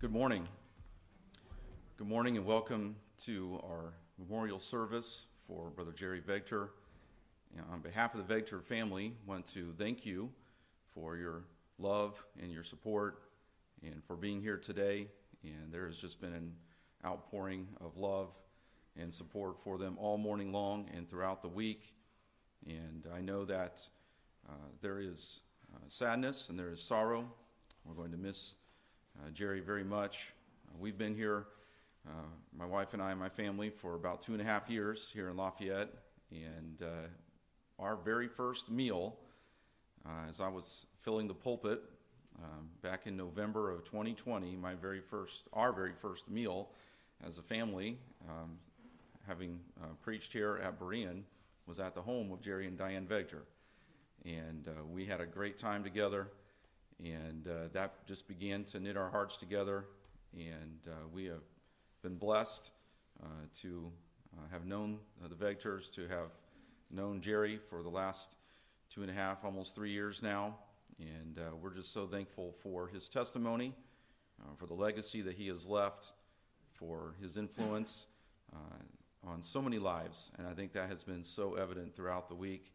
[0.00, 0.48] Good morning.
[1.98, 6.70] Good morning and welcome to our memorial service for Brother Jerry Vegter.
[7.70, 10.30] On behalf of the Vegter family, want to thank you
[10.94, 11.44] for your
[11.78, 13.24] love and your support
[13.82, 15.08] and for being here today.
[15.44, 16.54] And there has just been an
[17.04, 18.30] outpouring of love
[18.98, 21.92] and support for them all morning long and throughout the week.
[22.66, 23.86] And I know that
[24.48, 25.40] uh, there is
[25.74, 27.30] uh, sadness and there is sorrow.
[27.84, 28.54] We're going to miss
[29.32, 30.32] Jerry very much.
[30.68, 31.46] Uh, we've been here,
[32.06, 35.10] uh, my wife and I and my family, for about two and a half years
[35.12, 35.90] here in Lafayette.
[36.30, 37.08] And uh,
[37.78, 39.16] our very first meal,
[40.28, 41.82] as I was filling the pulpit
[42.42, 46.70] um, back in November of 2020, my very first, our very first meal
[47.26, 47.98] as a family,
[48.28, 48.58] um,
[49.26, 49.60] having
[50.02, 51.22] preached here at Berean,
[51.66, 53.42] was at the home of Jerry and Diane Vegter.
[54.24, 56.28] And uh, we had a great time together,
[57.02, 59.84] and uh, that just began to knit our hearts together.
[60.34, 61.42] And uh, we have
[62.02, 62.72] been blessed
[63.22, 63.26] uh,
[63.60, 63.90] to
[64.36, 66.30] uh, have known the Vegters, to have
[66.90, 68.36] known Jerry for the last
[68.90, 70.56] two and a half, almost three years now.
[70.98, 73.74] And uh, we're just so thankful for his testimony,
[74.56, 76.12] for the legacy that he has left,
[76.72, 78.06] for his influence
[79.26, 82.72] on so many lives, and I think that has been so evident throughout the week.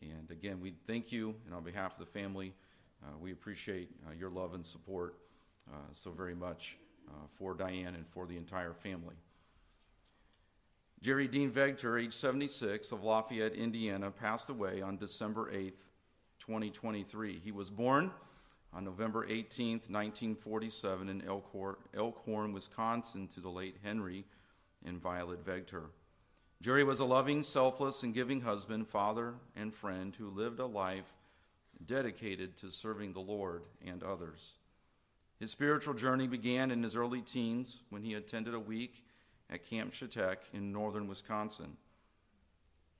[0.00, 2.67] And again, we thank you, and on behalf of the family, uh,
[3.20, 5.16] we appreciate uh, your love and support
[5.70, 6.78] uh, so very much
[7.08, 9.14] uh, for Diane and for the entire family.
[11.00, 15.90] Jerry Dean Vegter, age 76, of Lafayette, Indiana, passed away on December 8th,
[16.40, 17.38] 2023.
[17.38, 18.10] He was born
[18.72, 24.24] on November 18th, 1947, in Elkhorn, Elkhorn Wisconsin, to the late Henry
[24.84, 25.84] and Violet Vegter.
[26.60, 31.16] Jerry was a loving, selfless, and giving husband, father, and friend who lived a life
[31.84, 34.58] dedicated to serving the Lord and others.
[35.38, 39.04] His spiritual journey began in his early teens when he attended a week
[39.50, 41.76] at Camp Shatek in northern Wisconsin.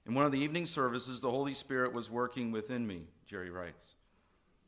[0.06, 3.94] In one of the evening services, the Holy Spirit was working within me, Jerry writes.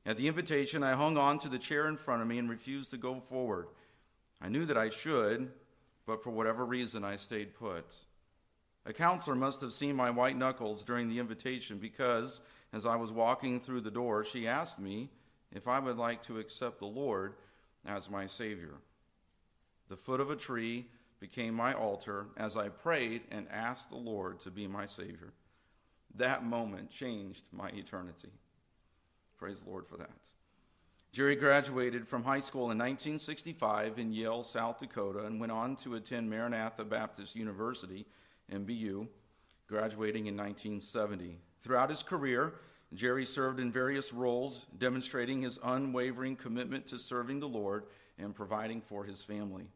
[0.05, 2.91] At the invitation, I hung on to the chair in front of me and refused
[2.91, 3.69] to go forward.
[4.43, 5.51] I knew that I should,
[6.07, 7.97] but for whatever reason, I stayed put.
[8.87, 13.13] A counselor must have seen my white knuckles during the invitation because, as I was
[13.13, 15.11] walking through the door, she asked me
[15.53, 17.35] if I would like to accept the Lord
[17.87, 18.75] as my Savior.
[19.89, 20.87] The foot of a tree
[21.19, 25.33] became my altar as I prayed and asked the Lord to be my Savior.
[26.17, 28.31] That moment changed my eternity.
[29.37, 30.29] Praise the Lord for that.
[31.13, 35.97] Jerry graduated from high school in 1965 in Yale, South Dakota, and went on to
[35.97, 38.07] attend Maranatha Baptist University,
[38.53, 39.09] MBU,
[39.71, 41.39] graduating in 1970.
[41.61, 42.53] Throughout his career,
[42.93, 47.85] Jerry served in various roles, demonstrating his unwavering commitment to serving the Lord
[48.19, 49.69] and providing for his family.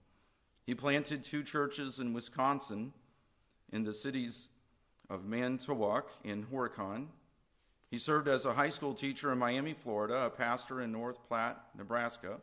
[0.66, 2.92] He planted two churches in Wisconsin,
[3.72, 4.48] in the cities
[5.08, 7.06] of Manitowoc and Horicon,
[7.94, 11.60] he served as a high school teacher in Miami, Florida, a pastor in North Platte,
[11.78, 12.38] Nebraska,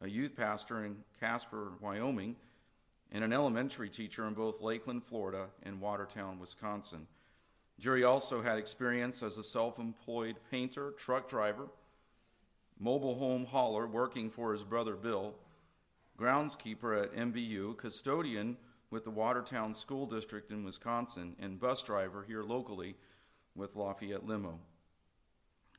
[0.00, 2.34] a youth pastor in Casper, Wyoming,
[3.14, 7.06] and an elementary teacher in both Lakeland, Florida, and Watertown, Wisconsin.
[7.78, 11.68] Jerry also had experience as a self employed painter, truck driver,
[12.78, 15.34] mobile home hauler working for his brother Bill,
[16.18, 18.56] groundskeeper at MBU, custodian
[18.90, 22.96] with the Watertown School District in Wisconsin, and bus driver here locally
[23.54, 24.58] with Lafayette Limo.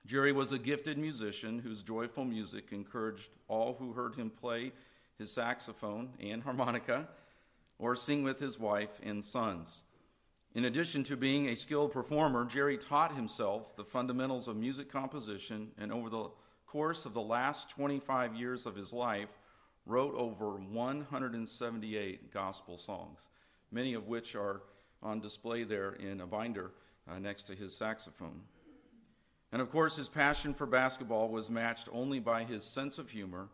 [0.06, 4.72] Jerry was a gifted musician whose joyful music encouraged all who heard him play
[5.18, 7.08] his saxophone and harmonica
[7.77, 9.83] or sing with his wife and sons.
[10.54, 15.72] In addition to being a skilled performer, Jerry taught himself the fundamentals of music composition
[15.77, 16.30] and over the
[16.66, 19.38] course of the last 25 years of his life
[19.86, 23.27] wrote over 178 gospel songs,
[23.72, 24.62] many of which are
[25.04, 26.71] on display there in a binder
[27.10, 28.42] uh, next to his saxophone.
[29.51, 33.50] And of course, his passion for basketball was matched only by his sense of humor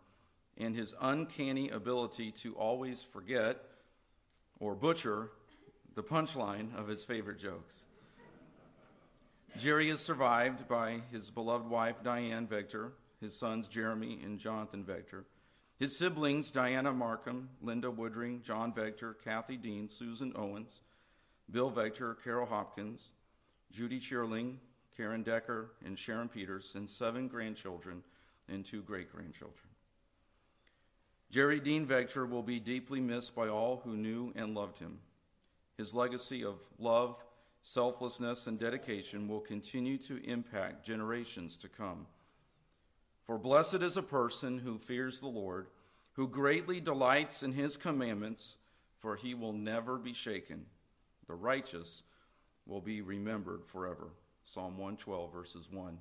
[0.57, 3.65] and his uncanny ability to always forget
[4.62, 5.31] or butcher
[5.96, 7.88] the punchline of his favorite jokes.
[9.58, 15.25] Jerry is survived by his beloved wife, Diane Vegter, his sons, Jeremy and Jonathan Vegter,
[15.78, 20.81] his siblings, Diana Markham, Linda Woodring, John Vegter, Kathy Dean, Susan Owens,
[21.50, 23.12] Bill Vegter, Carol Hopkins,
[23.72, 24.58] Judy Cheerling,
[24.96, 28.04] Karen Decker, and Sharon Peters, and seven grandchildren
[28.48, 29.70] and two great grandchildren.
[31.31, 35.00] Jerry Dean Vegter will be deeply missed by all who knew and loved him.
[35.78, 37.24] His legacy of love,
[37.62, 42.06] selflessness, and dedication will continue to impact generations to come.
[43.24, 45.68] For blessed is a person who fears the Lord,
[46.13, 48.57] who greatly delights in his commandments,
[49.00, 50.66] for he will never be shaken.
[51.27, 52.04] The righteous
[52.66, 54.10] will be remembered forever.
[54.44, 55.98] Psalm 112, verses 1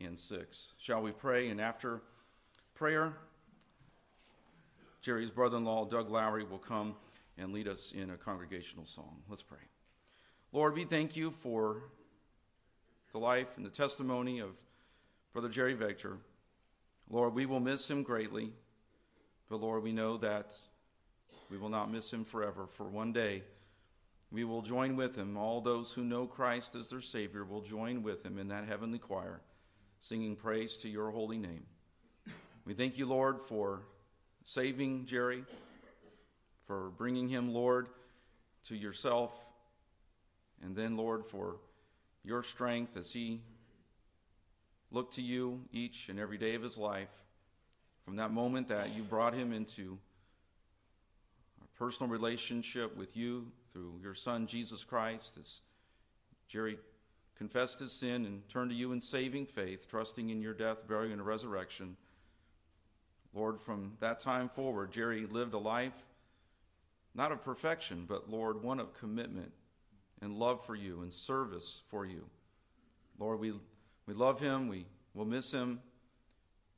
[0.00, 0.74] and 6.
[0.78, 1.48] Shall we pray?
[1.48, 2.00] And after
[2.74, 3.16] prayer,
[5.02, 6.94] Jerry's brother in law, Doug Lowry, will come
[7.36, 9.22] and lead us in a congregational song.
[9.28, 9.58] Let's pray.
[10.52, 11.82] Lord, we thank you for
[13.10, 14.50] the life and the testimony of
[15.32, 16.18] Brother Jerry Vegter.
[17.10, 18.52] Lord, we will miss him greatly,
[19.50, 20.56] but Lord, we know that
[21.50, 23.42] we will not miss him forever, for one day
[24.30, 25.36] we will join with him.
[25.36, 29.00] All those who know Christ as their Savior will join with him in that heavenly
[29.00, 29.40] choir,
[29.98, 31.64] singing praise to your holy name.
[32.64, 33.82] We thank you, Lord, for
[34.44, 35.44] saving Jerry,
[36.66, 37.88] for bringing him, Lord,
[38.64, 39.32] to yourself,
[40.62, 41.56] and then, Lord, for
[42.24, 43.40] your strength as he
[44.90, 47.08] looked to you each and every day of his life
[48.04, 49.98] from that moment that you brought him into
[51.62, 55.60] a personal relationship with you through your son Jesus Christ as
[56.48, 56.78] Jerry
[57.36, 61.12] confessed his sin and turned to you in saving faith, trusting in your death, burial,
[61.12, 61.96] and resurrection.
[63.34, 66.06] Lord, from that time forward, Jerry lived a life
[67.14, 69.52] not of perfection, but Lord, one of commitment
[70.20, 72.26] and love for you and service for you.
[73.18, 73.52] Lord, we,
[74.06, 75.80] we love him, we will miss him,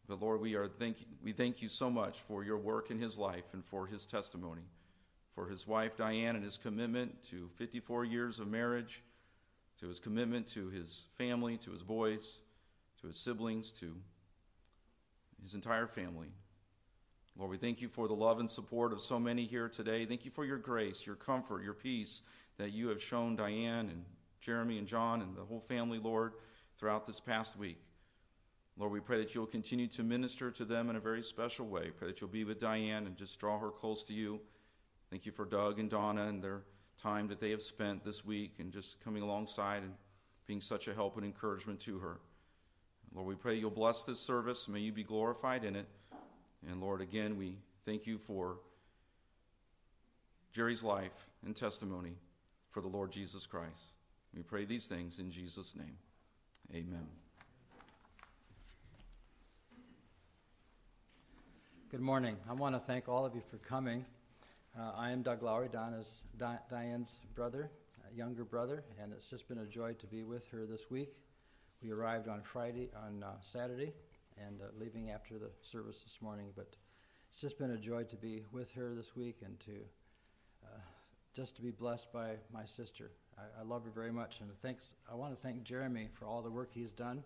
[0.09, 3.17] but Lord, we, are thank, we thank you so much for your work in his
[3.17, 4.63] life and for his testimony,
[5.35, 9.03] for his wife Diane and his commitment to 54 years of marriage,
[9.81, 12.41] to his commitment to his family, to his boys,
[13.01, 13.95] to his siblings, to
[15.43, 16.29] his entire family.
[17.37, 20.07] Lord, we thank you for the love and support of so many here today.
[20.07, 22.23] Thank you for your grace, your comfort, your peace
[22.59, 24.05] that you have shown Diane and
[24.41, 26.35] Jeremy and John and the whole family, Lord,
[26.79, 27.79] throughout this past week.
[28.77, 31.91] Lord, we pray that you'll continue to minister to them in a very special way.
[31.91, 34.41] Pray that you'll be with Diane and just draw her close to you.
[35.11, 36.63] Thank you for Doug and Donna and their
[37.03, 39.95] time that they have spent this week and just coming alongside and
[40.47, 42.21] being such a help and encouragement to her.
[43.13, 44.69] Lord, we pray you'll bless this service.
[44.69, 45.89] May you be glorified in it.
[46.71, 48.57] And Lord, again, we thank you for
[50.53, 52.15] Jerry's life and testimony
[52.71, 53.93] for the Lord Jesus Christ.
[54.35, 55.97] We pray these things in Jesus' name.
[56.73, 57.07] Amen.
[61.91, 62.37] Good morning.
[62.49, 64.05] I want to thank all of you for coming.
[64.77, 67.71] Uh, I am Doug Lowry, Donna's, Di- Diane's brother,
[68.13, 71.15] younger brother, and it's just been a joy to be with her this week.
[71.81, 73.93] We arrived on Friday, on uh, Saturday,
[74.39, 76.77] and uh, leaving after the service this morning, but
[77.31, 79.73] it's just been a joy to be with her this week and to
[80.65, 80.79] uh,
[81.35, 83.11] just to be blessed by my sister.
[83.37, 84.95] I, I, love her very much, and thanks.
[85.11, 87.25] I want to thank Jeremy for all the work he's done.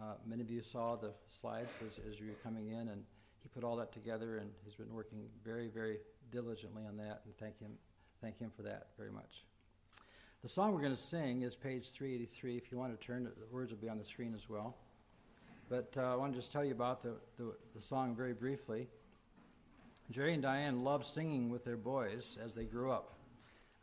[0.00, 3.04] Uh, many of you saw the slides as, as you were coming in, and
[3.42, 5.98] he put all that together, and he's been working very, very
[6.30, 7.72] diligently on that, and thank him,
[8.20, 9.44] thank him for that very much.
[10.42, 12.56] The song we're going to sing is page 383.
[12.56, 14.76] If you want to turn, the words will be on the screen as well.
[15.72, 18.88] But uh, I want to just tell you about the, the, the, song very briefly.
[20.10, 23.14] Jerry and Diane loved singing with their boys as they grew up,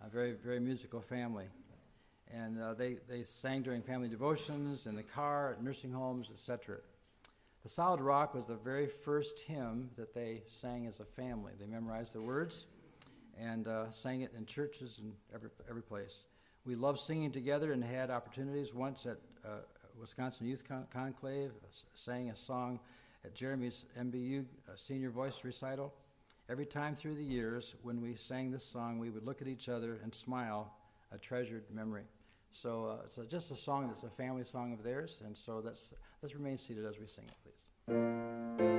[0.05, 1.45] a very, very musical family.
[2.31, 6.77] And uh, they, they sang during family devotions, in the car, at nursing homes, etc.
[7.63, 11.53] The Solid Rock was the very first hymn that they sang as a family.
[11.59, 12.67] They memorized the words
[13.35, 16.25] and uh, sang it in churches and every, every place.
[16.65, 19.61] We loved singing together and had opportunities once at uh,
[19.99, 22.79] Wisconsin Youth Con- Conclave, uh, sang a song
[23.25, 25.93] at Jeremy's MBU uh, senior voice recital.
[26.49, 29.69] Every time through the years, when we sang this song, we would look at each
[29.69, 30.73] other and smile,
[31.11, 32.03] a treasured memory.
[32.51, 35.61] So uh, it's a, just a song that's a family song of theirs, and so
[35.61, 38.78] that's, let's remain seated as we sing it, please.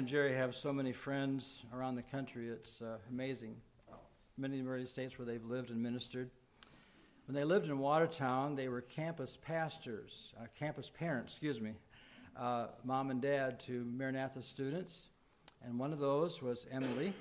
[0.00, 2.48] And Jerry have so many friends around the country.
[2.48, 3.56] It's uh, amazing.
[4.38, 6.30] Many many states where they've lived and ministered.
[7.26, 11.74] When they lived in Watertown, they were campus pastors, uh, campus parents, excuse me,
[12.34, 15.08] uh, mom and dad to Maranatha students.
[15.62, 17.12] And one of those was Emily.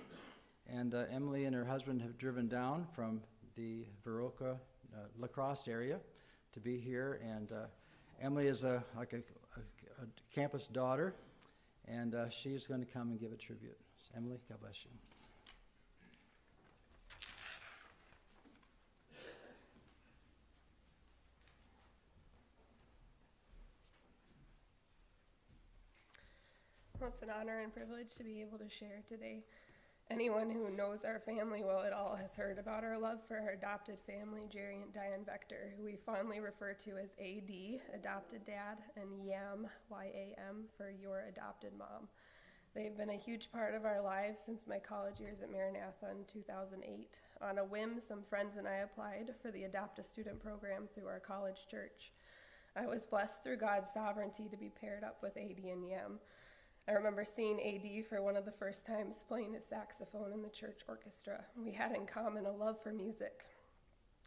[0.71, 3.19] And uh, Emily and her husband have driven down from
[3.57, 5.99] the Viroqua uh, La Crosse area
[6.53, 7.19] to be here.
[7.27, 7.65] And uh,
[8.21, 11.13] Emily is a, like a, a, a campus daughter,
[11.89, 13.77] and uh, she's going to come and give a tribute.
[14.15, 14.91] Emily, God bless you.
[26.99, 29.43] Well, it's an honor and privilege to be able to share today.
[30.11, 33.49] Anyone who knows our family well at all has heard about our love for our
[33.49, 37.51] adopted family, Jerry and Diane Vegter, who we fondly refer to as AD,
[37.93, 42.07] adopted dad, and YAM, Y-A-M, for your adopted mom.
[42.73, 46.25] They've been a huge part of our lives since my college years at Maranatha in
[46.25, 47.19] 2008.
[47.43, 51.07] On a whim, some friends and I applied for the Adopt a Student program through
[51.07, 52.11] our college church.
[52.75, 56.19] I was blessed through God's sovereignty to be paired up with AD and YAM.
[56.89, 60.49] I remember seeing AD for one of the first times playing his saxophone in the
[60.49, 61.45] church orchestra.
[61.55, 63.45] We had in common a love for music.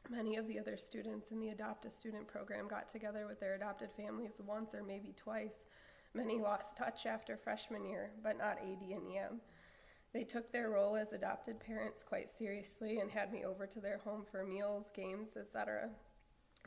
[0.08, 3.56] Many of the other students in the Adopt a Student program got together with their
[3.56, 5.64] adopted families once or maybe twice.
[6.14, 9.40] Many lost touch after freshman year, but not AD and EM.
[10.14, 13.98] They took their role as adopted parents quite seriously and had me over to their
[13.98, 15.90] home for meals, games, etc.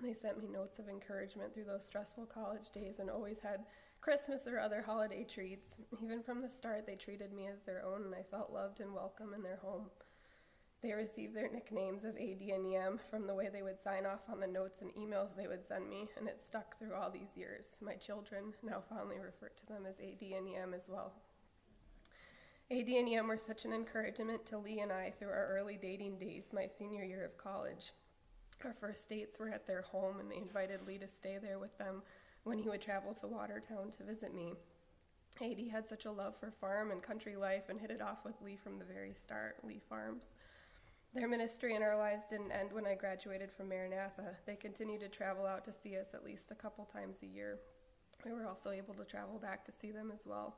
[0.04, 3.62] They sent me notes of encouragement through those stressful college days and always had
[4.06, 5.78] Christmas or other holiday treats.
[6.00, 8.94] Even from the start, they treated me as their own, and I felt loved and
[8.94, 9.88] welcome in their home.
[10.84, 14.20] They received their nicknames of AD and EM from the way they would sign off
[14.32, 17.36] on the notes and emails they would send me, and it stuck through all these
[17.36, 17.78] years.
[17.82, 21.14] My children now fondly refer to them as AD and EM as well.
[22.70, 26.20] AD and EM were such an encouragement to Lee and I through our early dating
[26.20, 27.92] days, my senior year of college.
[28.64, 31.76] Our first dates were at their home, and they invited Lee to stay there with
[31.80, 32.04] them
[32.46, 34.54] when he would travel to Watertown to visit me.
[35.42, 38.42] AD had such a love for farm and country life and hit it off with
[38.42, 40.36] Lee from the very start, Lee Farms.
[41.14, 44.38] Their ministry in our lives didn't end when I graduated from Maranatha.
[44.46, 47.60] They continued to travel out to see us at least a couple times a year.
[48.24, 50.56] We were also able to travel back to see them as well.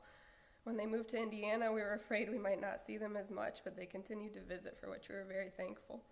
[0.64, 3.60] When they moved to Indiana, we were afraid we might not see them as much,
[3.64, 6.02] but they continued to visit, for which we were very thankful.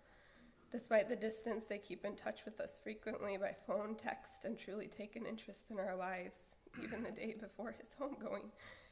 [0.71, 4.87] Despite the distance, they keep in touch with us frequently by phone, text, and truly
[4.87, 6.49] take an interest in our lives.
[6.83, 8.49] Even the day before his homegoing,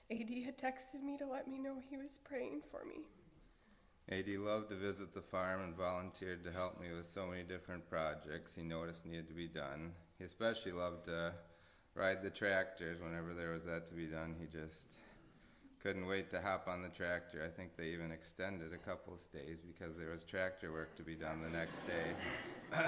[0.10, 3.05] AD had texted me to let me know he was praying for me.
[4.10, 7.89] AD loved to visit the farm and volunteered to help me with so many different
[7.89, 9.91] projects he noticed needed to be done.
[10.17, 11.34] He especially loved to
[11.96, 14.36] ride the tractors whenever there was that to be done.
[14.39, 15.00] He just
[15.86, 17.46] couldn't wait to hop on the tractor.
[17.46, 21.04] I think they even extended a couple of stays because there was tractor work to
[21.04, 22.82] be done the next day.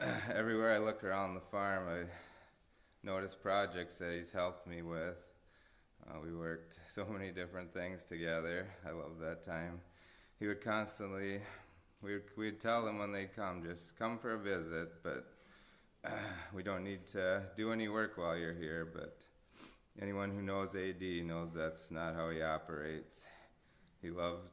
[0.32, 2.04] Everywhere I look around the farm, I
[3.04, 5.16] notice projects that he's helped me with.
[6.06, 8.68] Uh, we worked so many different things together.
[8.86, 9.80] I love that time.
[10.38, 11.40] He would constantly,
[12.00, 15.26] we'd, we'd tell them when they'd come, just come for a visit, but
[16.04, 16.10] uh,
[16.54, 19.24] we don't need to do any work while you're here, but
[20.00, 23.26] Anyone who knows AD knows that's not how he operates.
[24.00, 24.48] He loved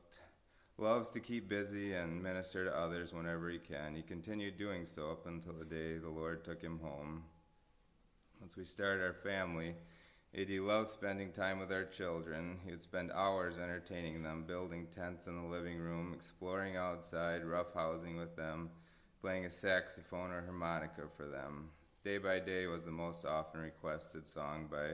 [0.77, 3.95] loves to keep busy and minister to others whenever he can.
[3.95, 7.23] He continued doing so up until the day the Lord took him home.
[8.39, 9.75] Once we started our family,
[10.37, 12.59] AD loved spending time with our children.
[12.63, 18.17] He would spend hours entertaining them, building tents in the living room, exploring outside, roughhousing
[18.17, 18.69] with them,
[19.21, 21.71] playing a saxophone or harmonica for them.
[22.03, 24.91] Day by Day was the most often requested song by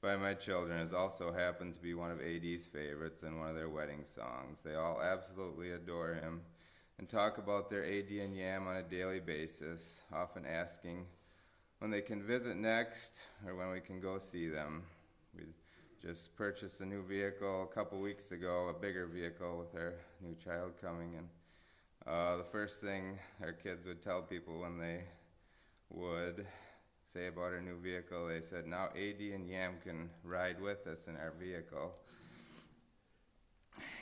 [0.00, 3.56] by my children has also happened to be one of AD's favorites and one of
[3.56, 4.58] their wedding songs.
[4.64, 6.42] They all absolutely adore him
[6.98, 11.06] and talk about their AD and Yam on a daily basis, often asking
[11.80, 14.84] when they can visit next or when we can go see them.
[15.34, 15.44] We
[16.00, 20.34] just purchased a new vehicle a couple weeks ago, a bigger vehicle with our new
[20.36, 21.28] child coming, and
[22.06, 25.04] uh, the first thing our kids would tell people when they
[25.90, 26.46] would
[27.12, 28.26] say about our new vehicle.
[28.28, 31.94] They said now AD and Yam can ride with us in our vehicle.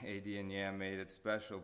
[0.02, 1.62] AD and Yam made it special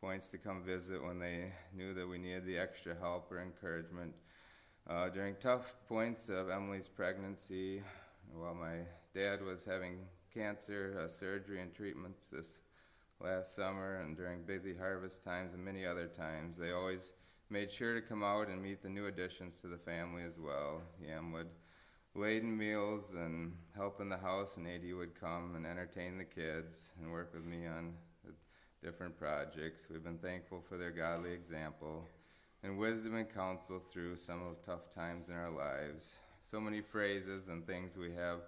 [0.00, 4.14] points to come visit when they knew that we needed the extra help or encouragement.
[4.88, 7.82] Uh, during tough points of Emily's pregnancy,
[8.32, 8.80] while my
[9.14, 9.98] dad was having
[10.32, 12.60] cancer uh, surgery and treatments this
[13.20, 17.10] last summer, and during busy harvest times and many other times, they always
[17.50, 20.82] made sure to come out and meet the new additions to the family as well.
[21.00, 21.48] Yam would
[22.14, 26.90] laden meals and help in the house, and AD would come and entertain the kids
[27.00, 27.94] and work with me on
[28.82, 29.86] different projects.
[29.90, 32.06] We've been thankful for their godly example
[32.62, 36.16] and wisdom and counsel through some of the tough times in our lives.
[36.50, 38.40] So many phrases and things we have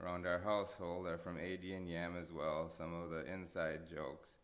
[0.00, 4.39] around our household are from AD and Yam as well, some of the inside jokes.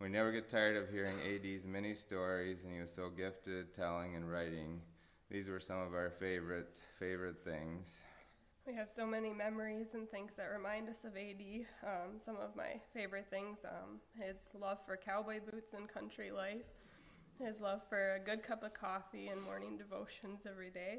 [0.00, 3.74] We never get tired of hearing AD's many stories, and he was so gifted at
[3.74, 4.80] telling and writing.
[5.28, 7.98] These were some of our favorite, favorite things.
[8.64, 11.42] We have so many memories and things that remind us of AD.
[11.82, 16.66] Um, some of my favorite things um, his love for cowboy boots and country life,
[17.42, 20.98] his love for a good cup of coffee and morning devotions every day.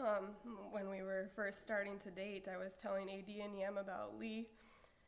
[0.00, 0.30] Um,
[0.72, 4.48] when we were first starting to date, I was telling AD and Yam about Lee,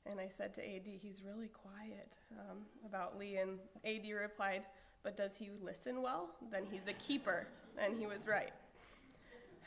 [0.07, 3.37] and I said to AD, he's really quiet um, about Lee.
[3.37, 4.63] And AD replied,
[5.03, 6.31] But does he listen well?
[6.51, 7.47] Then he's a keeper.
[7.79, 8.53] And he was right.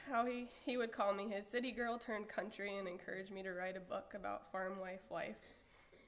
[0.10, 3.52] How he, he would call me his city girl turned country and encourage me to
[3.52, 5.36] write a book about farm wife life.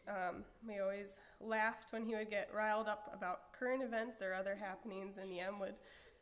[0.07, 4.55] Um, we always laughed when he would get riled up about current events or other
[4.55, 5.75] happenings, and Yam would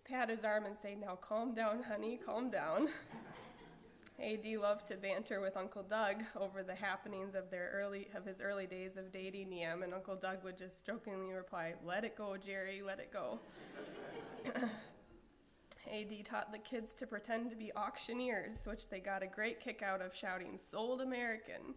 [0.05, 2.87] pat his arm and say, Now calm down, honey, calm down.
[4.19, 8.41] AD loved to banter with Uncle Doug over the happenings of their early of his
[8.41, 12.36] early days of dating Yam, and Uncle Doug would just jokingly reply, "Let it go,
[12.36, 13.39] Jerry, let it go."
[15.93, 19.84] AD taught the kids to pretend to be auctioneers, which they got a great kick
[19.84, 21.75] out of shouting, "Sold American."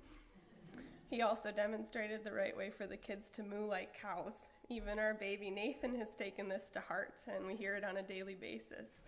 [1.11, 4.49] He also demonstrated the right way for the kids to moo like cows.
[4.69, 8.03] Even our baby Nathan has taken this to heart, and we hear it on a
[8.03, 9.03] daily basis.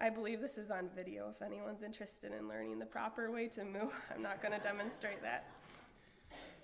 [0.00, 3.64] I believe this is on video if anyone's interested in learning the proper way to
[3.64, 3.88] moo.
[4.14, 5.46] I'm not going to demonstrate that.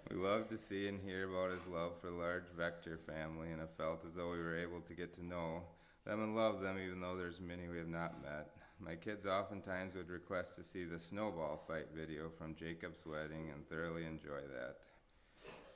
[0.09, 3.59] We love to see and hear about his love for the large Vegter family and
[3.59, 5.63] have felt as though we were able to get to know
[6.07, 8.51] them and love them even though there's many we have not met.
[8.79, 13.69] My kids oftentimes would request to see the snowball fight video from Jacob's wedding and
[13.69, 14.77] thoroughly enjoy that.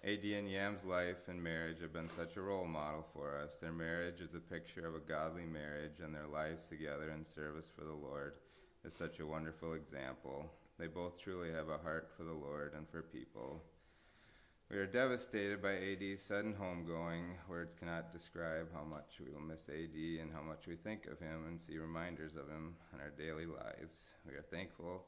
[0.05, 3.57] AD and Yam's life and marriage have been such a role model for us.
[3.57, 7.69] Their marriage is a picture of a godly marriage, and their lives together in service
[7.77, 8.35] for the Lord
[8.85, 10.53] is such a wonderful example.
[10.79, 13.65] They both truly have a heart for the Lord and for people.
[14.71, 17.35] We are devastated by AD's sudden homegoing.
[17.49, 21.19] Words cannot describe how much we will miss AD and how much we think of
[21.19, 24.13] him and see reminders of him in our daily lives.
[24.25, 25.07] We are thankful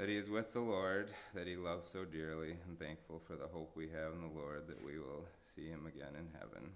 [0.00, 3.46] that he is with the Lord, that he loves so dearly, and thankful for the
[3.46, 6.70] hope we have in the Lord that we will see him again in heaven.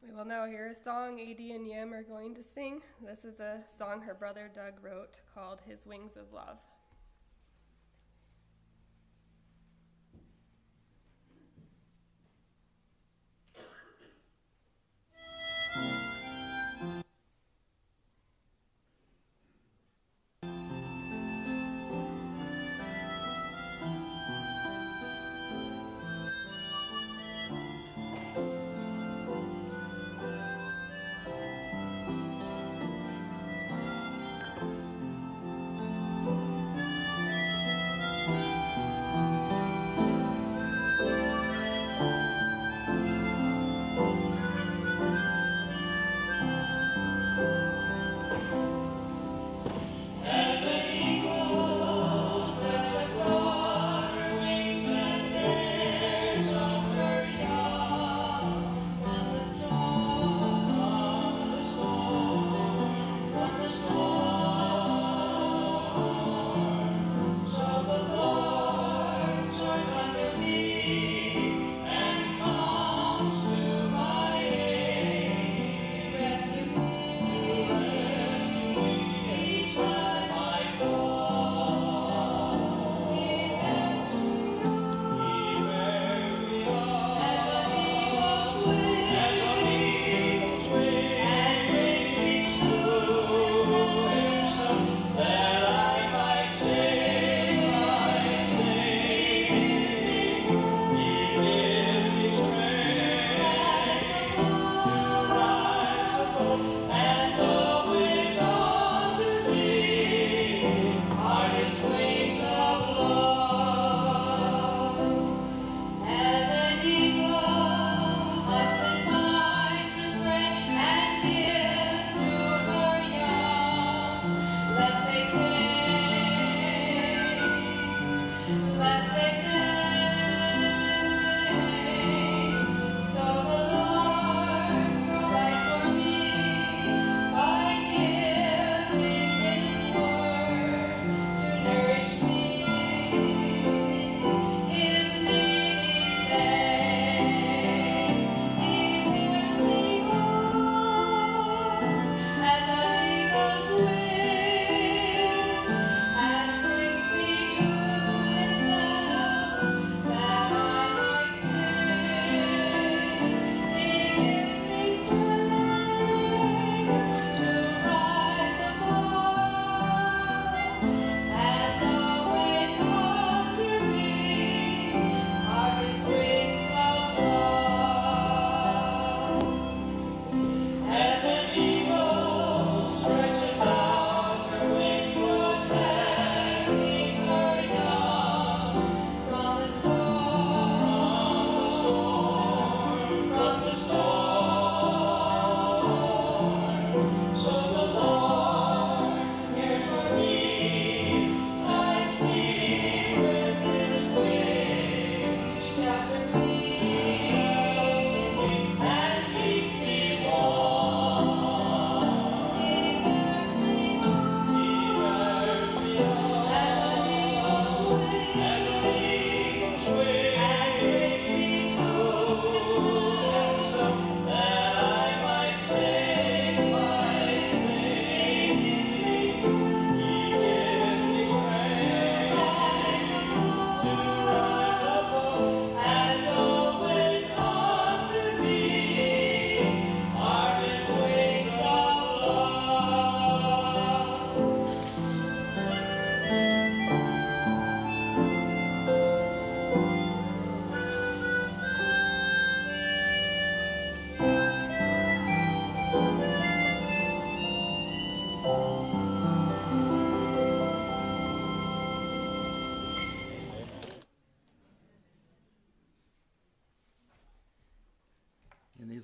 [0.00, 2.80] We will now hear a song AD and Yam are going to sing.
[3.04, 6.58] This is a song her brother Doug wrote called His Wings of Love.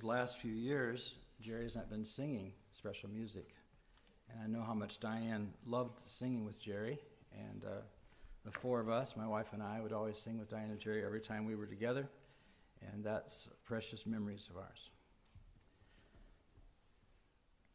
[0.09, 3.53] Last few years, Jerry's not been singing special music.
[4.29, 6.99] And I know how much Diane loved singing with Jerry.
[7.31, 7.81] And uh,
[8.43, 11.05] the four of us, my wife and I, would always sing with Diane and Jerry
[11.05, 12.09] every time we were together.
[12.91, 14.89] And that's precious memories of ours.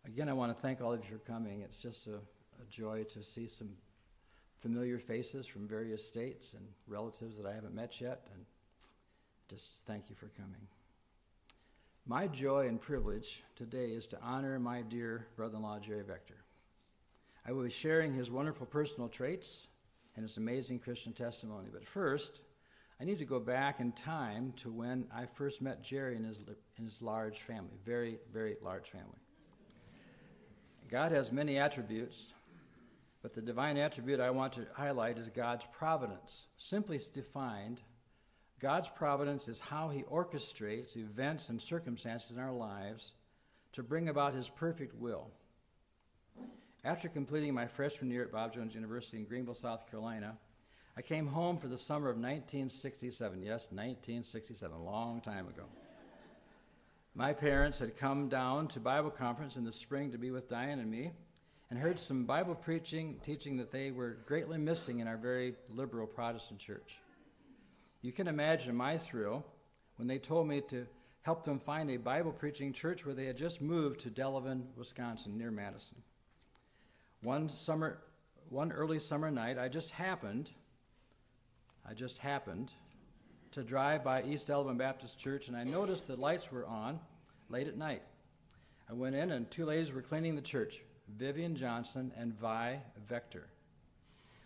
[0.06, 1.62] Again, I want to thank all of you for coming.
[1.62, 3.70] It's just a, a joy to see some
[4.58, 8.26] familiar faces from various states and relatives that I haven't met yet.
[8.34, 8.44] And
[9.48, 10.66] just thank you for coming.
[12.06, 16.36] My joy and privilege today is to honor my dear brother in law, Jerry Vegter.
[17.46, 19.68] I will be sharing his wonderful personal traits
[20.14, 21.68] and his amazing Christian testimony.
[21.72, 22.42] But first,
[23.00, 26.44] I need to go back in time to when I first met Jerry and his,
[26.76, 29.22] and his large family, very, very large family.
[30.90, 32.34] God has many attributes,
[33.22, 36.48] but the divine attribute I want to highlight is God's providence.
[36.58, 37.80] Simply defined,
[38.60, 43.14] God's providence is how He orchestrates events and circumstances in our lives
[43.72, 45.30] to bring about His perfect will.
[46.84, 50.36] After completing my freshman year at Bob Jones University in Greenville, South Carolina,
[50.96, 53.42] I came home for the summer of 1967.
[53.42, 55.64] Yes, 1967, a long time ago.
[57.14, 60.78] My parents had come down to Bible conference in the spring to be with Diane
[60.78, 61.12] and me
[61.70, 66.06] and heard some Bible preaching teaching that they were greatly missing in our very liberal
[66.06, 66.98] Protestant church.
[68.04, 69.46] You can imagine my thrill
[69.96, 70.86] when they told me to
[71.22, 75.38] help them find a Bible preaching church where they had just moved to Delavan, Wisconsin,
[75.38, 75.96] near Madison.
[77.22, 78.02] One summer,
[78.50, 80.52] one early summer night, I just happened,
[81.88, 82.74] I just happened
[83.52, 87.00] to drive by East Delavan Baptist Church, and I noticed the lights were on
[87.48, 88.02] late at night.
[88.86, 93.44] I went in, and two ladies were cleaning the church Vivian Johnson and Vi Vegter.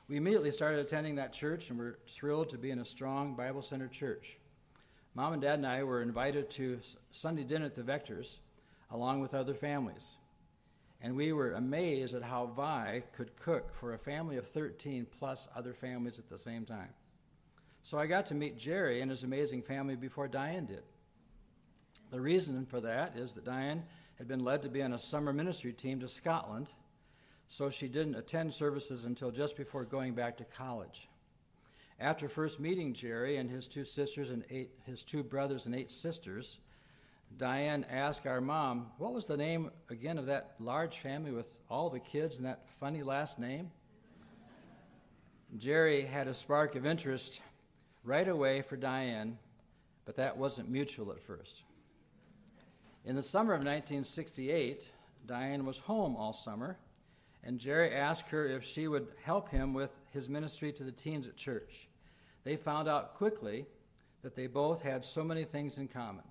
[0.08, 3.60] We immediately started attending that church and were thrilled to be in a strong Bible
[3.60, 4.38] centered church.
[5.14, 8.38] Mom and Dad and I were invited to Sunday dinner at the Vegters,
[8.90, 10.16] along with other families.
[11.02, 15.46] And we were amazed at how Vi could cook for a family of 13 plus
[15.54, 16.88] other families at the same time.
[17.82, 20.82] So I got to meet Jerry and his amazing family before Diane did.
[22.10, 23.84] The reason for that is that Diane
[24.16, 26.72] had been led to be on a summer ministry team to Scotland
[27.48, 31.08] so she didn't attend services until just before going back to college.
[31.98, 35.90] After first meeting Jerry and his two sisters and eight, his two brothers and eight
[35.90, 36.58] sisters,
[37.36, 41.88] Diane asked our mom, What was the name again of that large family with all
[41.88, 43.70] the kids and that funny last name?
[45.56, 47.40] Jerry had a spark of interest
[48.04, 49.38] right away for Diane,
[50.04, 51.62] but that wasn't mutual at first.
[53.06, 54.86] In the summer of 1968,
[55.26, 56.76] Diane was home all summer
[57.48, 61.26] and Jerry asked her if she would help him with his ministry to the teens
[61.26, 61.88] at church.
[62.44, 63.64] They found out quickly
[64.20, 66.24] that they both had so many things in common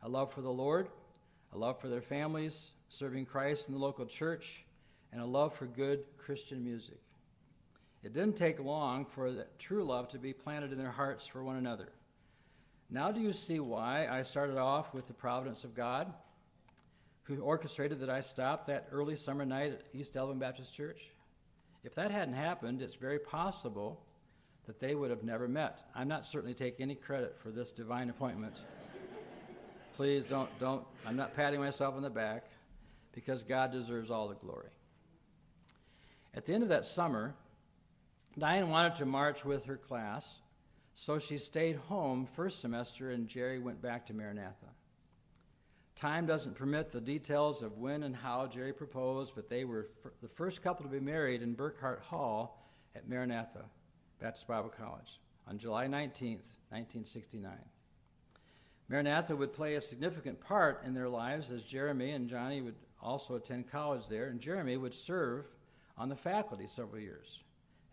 [0.00, 0.86] a love for the Lord,
[1.52, 4.64] a love for their families, serving Christ in the local church,
[5.10, 7.00] and a love for good Christian music.
[8.04, 11.56] It didn't take long for true love to be planted in their hearts for one
[11.56, 11.88] another.
[12.88, 16.14] Now, do you see why I started off with the providence of God?
[17.24, 21.00] Who orchestrated that I stopped that early summer night at East Delavan Baptist Church.
[21.82, 24.00] If that hadn't happened, it's very possible
[24.66, 25.82] that they would have never met.
[25.94, 28.62] I'm not certainly taking any credit for this divine appointment.
[29.94, 32.44] Please don't, don't, I'm not patting myself on the back
[33.12, 34.68] because God deserves all the glory.
[36.34, 37.34] At the end of that summer,
[38.36, 40.40] Diane wanted to march with her class,
[40.94, 44.66] so she stayed home first semester and Jerry went back to Maranatha.
[45.96, 49.88] Time doesn't permit the details of when and how Jerry proposed, but they were
[50.22, 53.64] the first couple to be married in Burkhardt Hall at Maranatha
[54.20, 56.32] Baptist Bible College on July 19,
[56.70, 57.52] 1969.
[58.88, 63.36] Maranatha would play a significant part in their lives as Jeremy and Johnny would also
[63.36, 65.46] attend college there, and Jeremy would serve
[65.96, 67.42] on the faculty several years.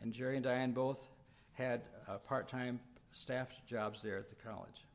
[0.02, 1.08] And Jerry and Diane both
[1.54, 2.80] had uh, part time
[3.12, 4.86] staff jobs there at the college.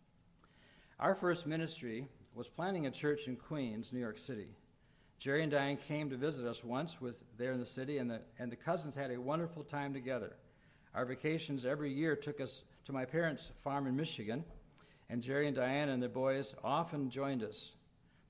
[0.98, 4.48] Our first ministry was planning a church in Queens, New York City.
[5.18, 8.20] Jerry and Diane came to visit us once with there in the city, and the,
[8.38, 10.36] and the cousins had a wonderful time together.
[10.94, 14.44] Our vacations every year took us to my parents' farm in Michigan,
[15.08, 17.72] and Jerry and Diane and their boys often joined us.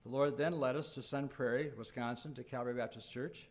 [0.04, 3.48] The Lord then led us to Sun Prairie, Wisconsin, to Calvary Baptist Church.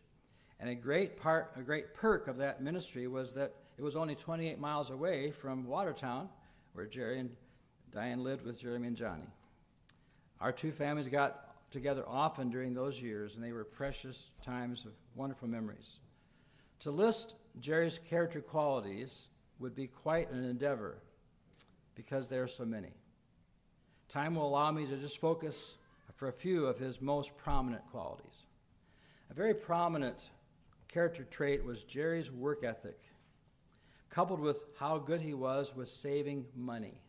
[0.58, 4.14] And a great part, a great perk of that ministry was that it was only
[4.14, 6.30] 28 miles away from Watertown,
[6.72, 7.36] where Jerry and
[7.92, 9.26] Diane lived with Jeremy and Johnny.
[10.40, 14.92] Our two families got together often during those years, and they were precious times of
[15.14, 15.98] wonderful memories.
[16.80, 20.98] To list Jerry's character qualities would be quite an endeavor
[21.94, 22.92] because there are so many.
[24.08, 25.78] Time will allow me to just focus
[26.14, 28.46] for a few of his most prominent qualities.
[29.30, 30.30] A very prominent
[30.88, 32.98] character trait was Jerry's work ethic,
[34.08, 37.00] coupled with how good he was with saving money.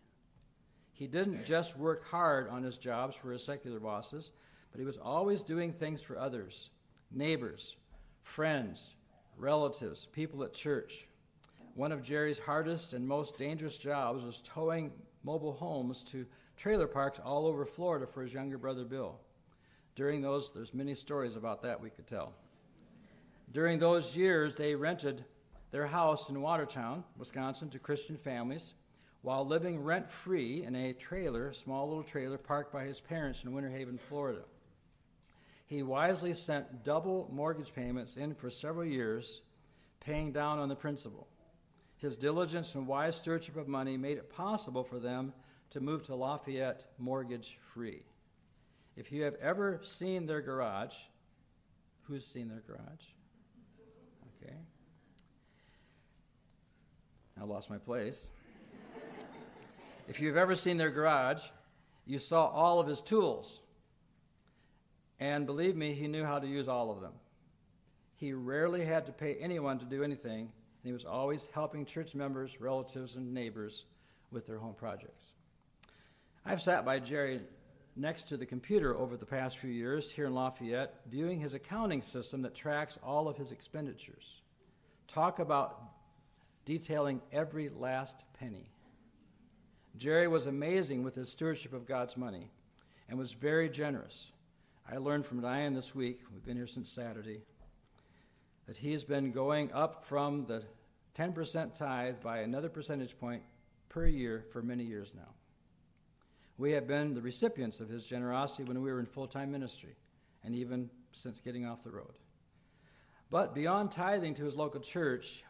[0.98, 4.32] He didn't just work hard on his jobs for his secular bosses,
[4.72, 6.72] but he was always doing things for others
[7.12, 7.78] neighbors,
[8.24, 8.96] friends,
[9.38, 11.08] relatives, people at church.
[11.76, 14.92] One of Jerry's hardest and most dangerous jobs was towing
[15.24, 16.26] mobile homes to
[16.58, 19.20] trailer parks all over Florida for his younger brother Bill.
[19.96, 22.34] During those, there's many stories about that we could tell.
[23.52, 25.24] During those years, they rented
[25.70, 28.74] their house in Watertown, Wisconsin, to Christian families
[29.28, 33.52] while living rent free in a trailer, small little trailer, parked by his parents in
[33.52, 34.40] Winter Haven, Florida.
[35.66, 39.42] He wisely sent double mortgage payments in for several years,
[40.00, 41.28] paying down on the principal.
[41.98, 45.34] His diligence and wise stewardship of money made it possible for them
[45.72, 48.04] to move to Lafayette mortgage free.
[48.96, 50.96] If you have ever seen their garage,
[52.04, 53.04] who's seen their garage?
[54.42, 54.56] Okay.
[57.38, 58.30] I lost my place.
[60.08, 61.44] If you've ever seen their garage,
[62.06, 63.62] you saw all of his tools.
[65.20, 67.14] And believe me, he knew how to use all of them.
[68.16, 70.52] He rarely had to pay anyone to do anything, and
[70.84, 73.86] he was always helping church members, relatives, and neighbors
[74.32, 75.32] with their home projects.
[76.46, 77.42] I've sat by Jerry
[77.96, 82.02] next to the computer over the past few years here in Lafayette, viewing his accounting
[82.02, 84.42] system that tracks all of his expenditures.
[85.08, 85.82] Talk about
[86.66, 88.70] detailing every last penny.
[89.98, 92.52] Jerry was amazing with his stewardship of God's money
[93.10, 94.32] and was very generous.
[94.90, 97.42] I learned from Diane this week, we've been here since Saturday,
[98.68, 100.64] that he's been going up from the
[101.16, 103.42] 10% tithe by another percentage point
[103.90, 105.34] per year for many years now.
[106.60, 109.96] We have been the recipients of his generosity when we were in full time ministry,
[110.44, 112.20] and even since getting off the road.
[113.30, 115.44] But beyond tithing to his local church,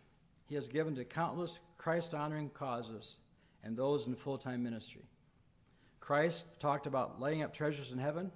[0.47, 3.17] he has given to countless Christ honoring causes
[3.63, 5.03] and those in full time ministry.
[5.99, 8.31] Christ talked about laying up treasures in heaven,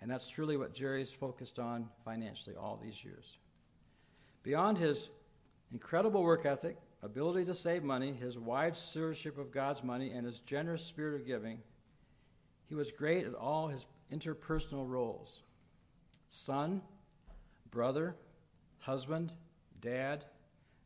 [0.00, 3.38] and that's truly what Jerry's focused on financially all these years.
[4.42, 5.10] Beyond his
[5.72, 10.40] incredible work ethic, ability to save money, his wide stewardship of God's money, and his
[10.40, 11.58] generous spirit of giving,
[12.68, 15.42] he was great at all his interpersonal roles
[16.28, 16.82] son,
[17.70, 18.16] brother,
[18.78, 19.32] husband,
[19.80, 20.24] dad,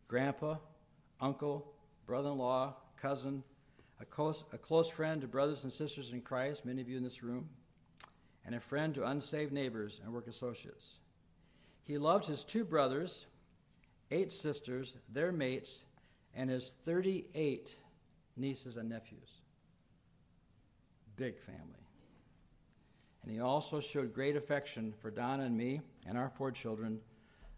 [0.08, 0.56] grandpa,
[1.20, 1.72] uncle,
[2.06, 3.42] brother in law, cousin,
[4.00, 7.04] a close, a close friend to brothers and sisters in Christ, many of you in
[7.04, 7.48] this room,
[8.44, 10.98] and a friend to unsaved neighbors and work associates.
[11.84, 13.26] He loved his two brothers,
[14.10, 15.84] eight sisters, their mates,
[16.34, 17.76] and his 38
[18.36, 19.40] nieces and nephews
[21.20, 21.60] big family.
[23.22, 26.98] And he also showed great affection for Donna and me and our four children,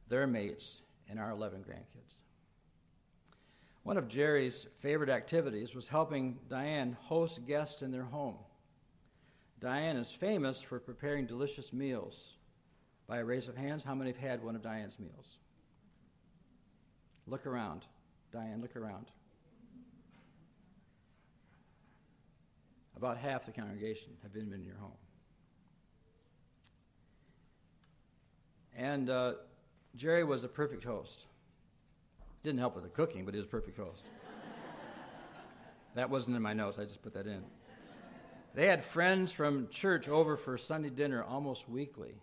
[0.09, 2.17] their mates, and our 11 grandkids.
[3.83, 8.37] One of Jerry's favorite activities was helping Diane host guests in their home.
[9.59, 12.37] Diane is famous for preparing delicious meals.
[13.09, 15.39] By a raise of hands, how many have had one of Diane's meals?
[17.27, 17.87] Look around.
[18.33, 19.07] Diane, look around.
[22.97, 24.93] About half the congregation have been in your home.
[28.77, 29.35] And uh,
[29.97, 31.27] Jerry was a perfect host.
[32.43, 34.05] Didn't help with the cooking, but he was perfect host.
[35.95, 37.45] that wasn't in my notes, I just put that in.
[38.55, 42.15] They had friends from church over for Sunday dinner almost weekly.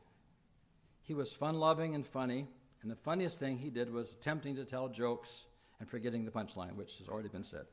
[1.02, 2.48] He was fun loving and funny,
[2.82, 5.48] and the funniest thing he did was attempting to tell jokes
[5.80, 7.66] and forgetting the punchline, which has already been said.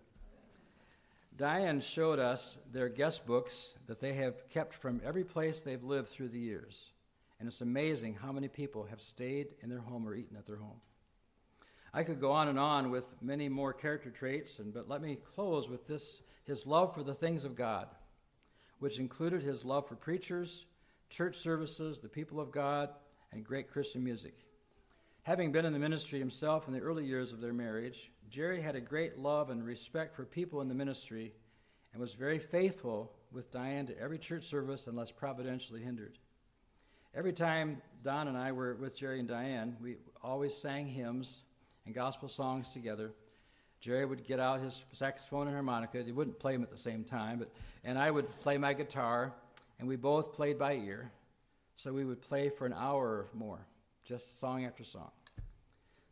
[1.37, 6.09] Diane showed us their guest books that they have kept from every place they've lived
[6.09, 6.93] through the years.
[7.39, 10.57] And it's amazing how many people have stayed in their home or eaten at their
[10.57, 10.81] home.
[11.93, 15.17] I could go on and on with many more character traits, and, but let me
[15.17, 17.89] close with this his love for the things of God,
[18.79, 20.67] which included his love for preachers,
[21.11, 22.91] church services, the people of God,
[23.33, 24.35] and great Christian music.
[25.23, 28.77] Having been in the ministry himself in the early years of their marriage, Jerry had
[28.77, 31.33] a great love and respect for people in the ministry
[31.93, 36.19] and was very faithful with Diane to every church service unless providentially hindered.
[37.15, 41.43] Every time Don and I were with Jerry and Diane, we always sang hymns
[41.87, 43.13] and gospel songs together.
[43.81, 46.03] Jerry would get out his saxophone and harmonica.
[46.03, 47.51] He wouldn't play them at the same time, but
[47.85, 49.33] and I would play my guitar,
[49.79, 51.13] and we both played by ear.
[51.75, 53.67] So we would play for an hour or more
[54.05, 55.11] just song after song.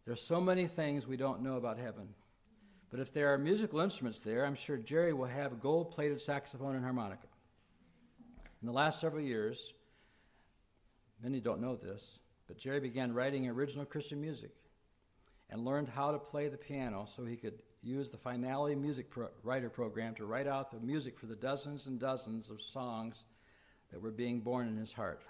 [0.04, 2.08] There's so many things we don't know about heaven.
[2.90, 6.20] But if there are musical instruments there, I'm sure Jerry will have a gold plated
[6.20, 7.26] saxophone and harmonica.
[8.60, 9.72] In the last several years,
[11.24, 14.50] Many don't know this, but Jerry began writing original Christian music
[15.55, 19.28] and learned how to play the piano so he could use the Finale Music Pro-
[19.44, 23.24] Writer Program to write out the music for the dozens and dozens of songs
[23.92, 25.22] that were being born in his heart.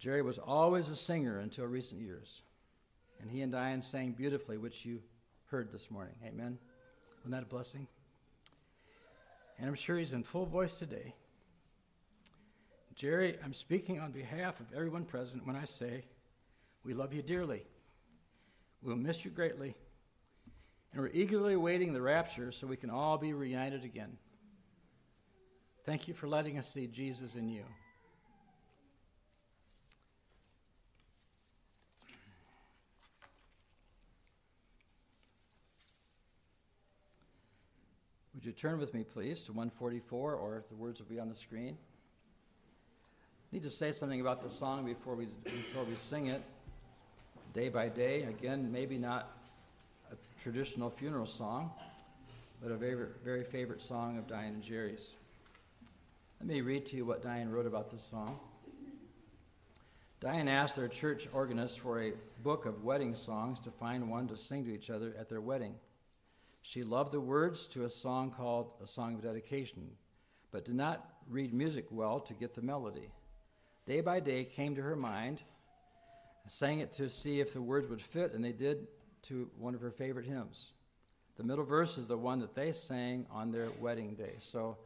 [0.00, 2.42] Jerry was always a singer until recent years,
[3.20, 5.00] and he and Diane sang beautifully, which you
[5.52, 6.14] heard this morning.
[6.26, 6.58] Amen.
[7.18, 7.86] Wasn't that a blessing?
[9.60, 11.14] And I'm sure he's in full voice today.
[12.96, 16.02] Jerry, I'm speaking on behalf of everyone present when I say
[16.82, 17.62] we love you dearly.
[18.82, 19.74] We'll miss you greatly.
[20.92, 24.16] And we're eagerly awaiting the rapture so we can all be reunited again.
[25.84, 27.64] Thank you for letting us see Jesus in you.
[38.34, 41.34] Would you turn with me, please, to 144, or the words will be on the
[41.34, 41.76] screen?
[43.50, 46.42] need to say something about the song before we, before we sing it.
[47.58, 49.36] Day by day, again, maybe not
[50.12, 51.72] a traditional funeral song,
[52.62, 55.16] but a very, very favorite song of Diane and Jerry's.
[56.38, 58.38] Let me read to you what Diane wrote about this song.
[60.20, 62.12] Diane asked their church organist for a
[62.44, 65.74] book of wedding songs to find one to sing to each other at their wedding.
[66.62, 69.90] She loved the words to a song called A Song of Dedication,
[70.52, 73.10] but did not read music well to get the melody.
[73.84, 75.42] Day by day came to her mind,
[76.46, 78.86] sang it to see if the words would fit, and they did
[79.22, 80.72] to one of her favorite hymns.
[81.36, 84.34] The middle verse is the one that they sang on their wedding day.
[84.38, 84.76] So,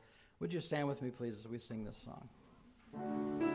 [0.40, 3.51] would you stand with me, please, as we sing this song?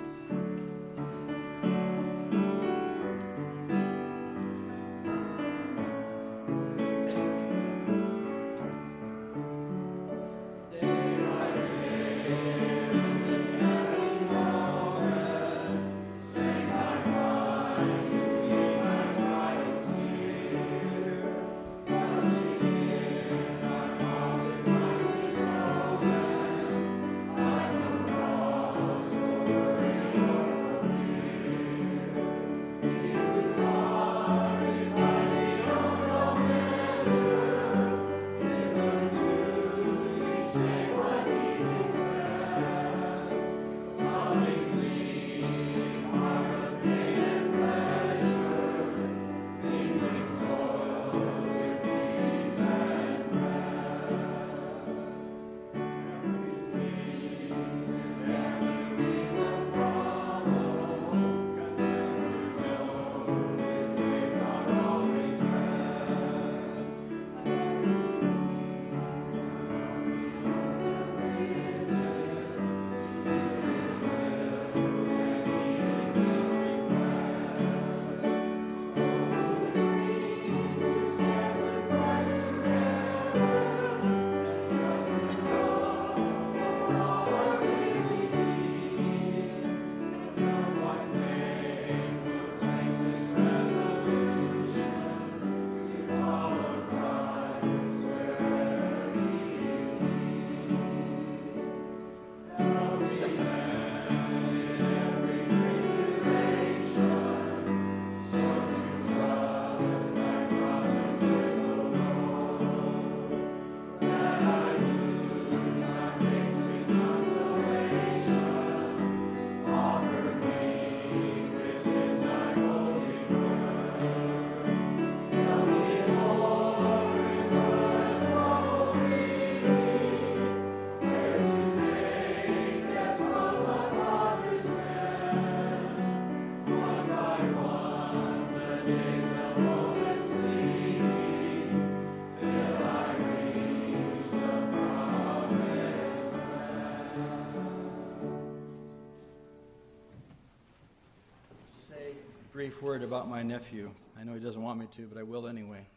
[152.67, 153.89] Brief word about my nephew.
[154.19, 155.87] I know he doesn't want me to, but I will anyway.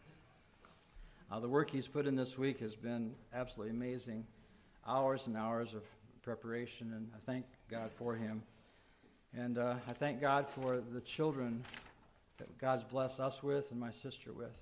[1.28, 4.24] Uh, the work he's put in this week has been absolutely amazing.
[4.86, 5.82] Hours and hours of
[6.22, 8.44] preparation, and I thank God for him.
[9.36, 11.64] And uh, I thank God for the children
[12.38, 14.56] that God's blessed us with and my sister with.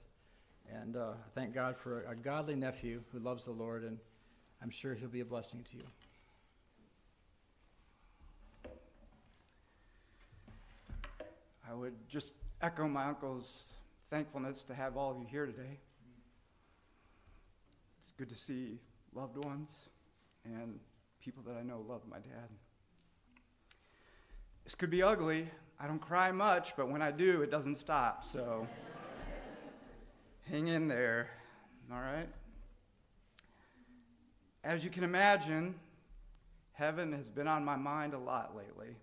[0.73, 3.99] And uh, I thank God for a godly nephew who loves the Lord, and
[4.63, 6.08] I'm sure he'll be a blessing to you.
[11.71, 13.75] I would just echo my uncle's
[14.09, 15.81] thankfulness to have all of you here today.
[18.03, 18.79] It's good to see
[19.14, 19.89] loved ones
[20.47, 20.81] and
[21.21, 22.49] people that I know love my dad.
[24.64, 25.49] This could be ugly.
[25.79, 28.25] I don't cry much, but when I do, it doesn't stop.
[28.25, 28.66] So
[30.49, 31.29] hang in there,
[31.93, 32.29] all right?
[34.64, 35.75] As you can imagine,
[36.73, 38.97] heaven has been on my mind a lot lately.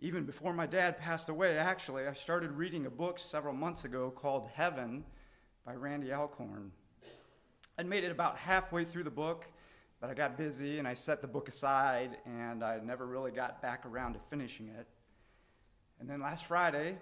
[0.00, 4.10] Even before my dad passed away, actually, I started reading a book several months ago
[4.10, 5.04] called Heaven
[5.64, 6.72] by Randy Alcorn.
[7.78, 9.46] I'd made it about halfway through the book,
[10.00, 13.62] but I got busy and I set the book aside and I never really got
[13.62, 14.86] back around to finishing it.
[16.00, 16.98] And then last Friday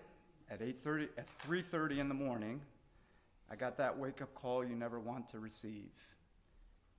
[0.50, 2.62] at 8:30 at 3:30 in the morning,
[3.50, 5.90] I got that wake-up call you never want to receive.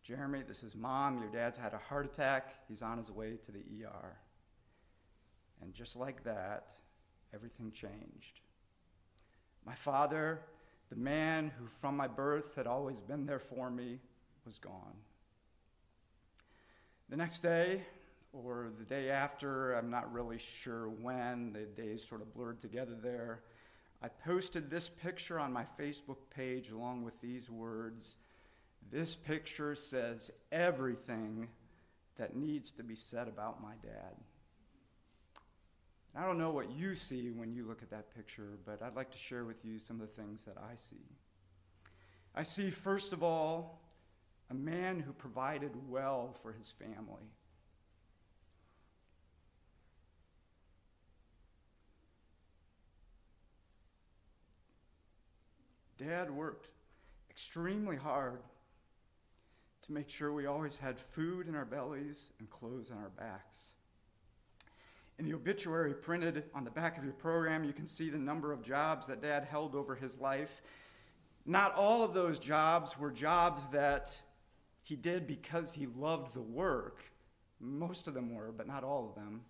[0.02, 1.20] Jeremy, this is mom.
[1.20, 2.68] Your dad's had a heart attack.
[2.68, 4.18] He's on his way to the ER.
[5.64, 6.74] And just like that,
[7.34, 8.41] everything changed.
[9.66, 10.41] My father,
[10.89, 13.99] the man who from my birth had always been there for me,
[14.45, 14.97] was gone.
[17.09, 17.84] The next day,
[18.34, 22.97] or the day after, I'm not really sure when, the days sort of blurred together
[23.01, 23.43] there,
[24.01, 28.18] I posted this picture on my Facebook page along with these words.
[28.91, 31.47] This picture says everything
[32.18, 34.16] that needs to be said about my dad.
[36.16, 39.11] I don't know what you see when you look at that picture, but I'd like
[39.11, 41.01] to share with you some of the things that I see.
[42.36, 43.82] I see, first of all,
[44.49, 47.32] a man who provided well for his family.
[55.97, 56.70] Dad worked
[57.30, 58.41] extremely hard
[59.84, 63.74] to make sure we always had food in our bellies and clothes on our backs.
[65.20, 68.51] In the obituary printed on the back of your program, you can see the number
[68.51, 70.61] of jobs that Dad held over his life.
[71.45, 74.20] Not all of those jobs were jobs that
[74.84, 77.03] he did because he loved the work.
[77.59, 79.41] Most of them were, but not all of them.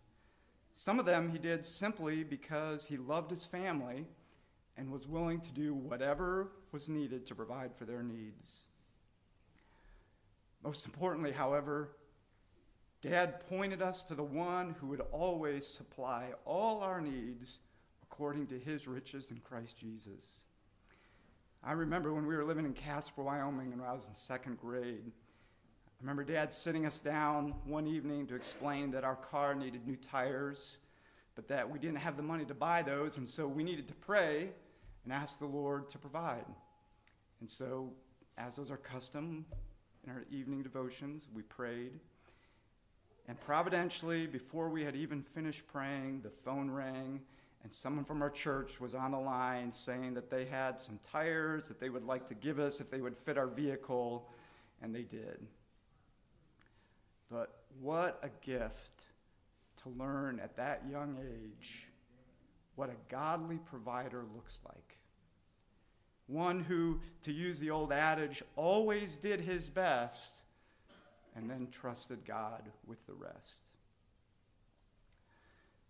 [0.74, 4.05] Some of them he did simply because he loved his family
[4.76, 8.66] and was willing to do whatever was needed to provide for their needs.
[10.64, 11.91] Most importantly, however,
[13.04, 17.60] Dad pointed us to the one who would always supply all our needs
[18.01, 20.45] according to his riches in Christ Jesus.
[21.62, 25.04] I remember when we were living in Casper, Wyoming, when I was in second grade.
[25.06, 29.97] I remember Dad sitting us down one evening to explain that our car needed new
[29.97, 30.78] tires,
[31.36, 33.95] but that we didn't have the money to buy those, and so we needed to
[33.95, 34.51] pray
[35.04, 36.45] and ask the Lord to provide.
[37.41, 37.91] And so,
[38.38, 39.45] as was our custom
[40.06, 41.99] in our evening devotions, we prayed
[43.28, 47.21] and providentially, before we had even finished praying, the phone rang,
[47.63, 51.69] and someone from our church was on the line saying that they had some tires
[51.69, 54.30] that they would like to give us if they would fit our vehicle,
[54.82, 55.47] and they did.
[57.32, 59.05] But what a gift
[59.84, 61.88] to learn at that young age
[62.76, 64.97] what a godly provider looks like.
[66.28, 70.43] One who, to use the old adage, always did his best
[71.36, 73.64] and then trusted God with the rest.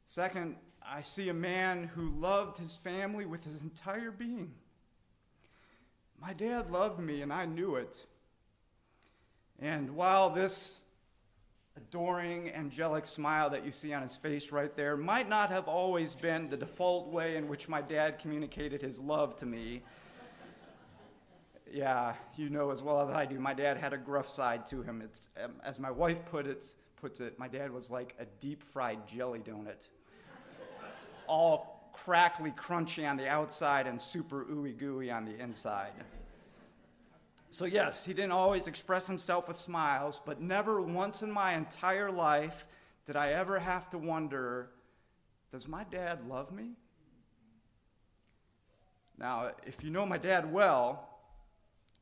[0.05, 4.53] Second, I see a man who loved his family with his entire being.
[6.19, 8.05] My dad loved me, and I knew it.
[9.59, 10.79] And while this
[11.75, 16.15] adoring, angelic smile that you see on his face right there might not have always
[16.15, 19.81] been the default way in which my dad communicated his love to me,
[21.73, 24.83] yeah, you know as well as I do, my dad had a gruff side to
[24.83, 25.01] him.
[25.01, 26.71] It's, um, as my wife put it,
[27.01, 29.87] puts it, my dad was like a deep fried jelly donut.
[31.27, 35.93] All crackly, crunchy on the outside and super ooey gooey on the inside.
[37.49, 42.11] So, yes, he didn't always express himself with smiles, but never once in my entire
[42.11, 42.67] life
[43.05, 44.69] did I ever have to wonder
[45.51, 46.71] does my dad love me?
[49.19, 51.12] Now, if you know my dad well,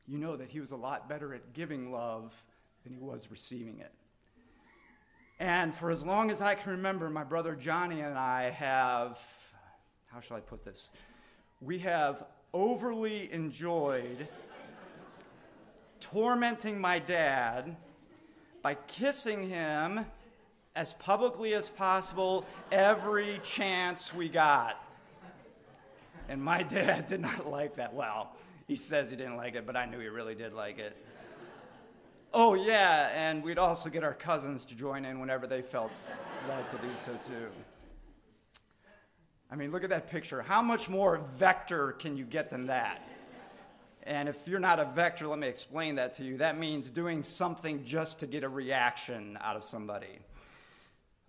[0.06, 2.44] you know that he was a lot better at giving love
[2.84, 3.92] than he was receiving it.
[5.38, 9.18] And for as long as I can remember, my brother Johnny and I have,
[10.06, 10.90] how shall I put this?
[11.60, 14.28] We have overly enjoyed
[16.00, 17.76] tormenting my dad
[18.62, 20.04] by kissing him
[20.74, 24.82] as publicly as possible every chance we got.
[26.28, 27.94] And my dad did not like that.
[27.94, 28.34] Well,
[28.66, 30.96] he says he didn't like it, but I knew he really did like it.
[32.34, 35.92] Oh, yeah, and we'd also get our cousins to join in whenever they felt
[36.48, 37.48] led to do so, too.
[39.50, 40.40] I mean, look at that picture.
[40.40, 43.06] How much more Vegter can you get than that?
[44.04, 46.38] And if you're not a Vegter, let me explain that to you.
[46.38, 50.18] That means doing something just to get a reaction out of somebody.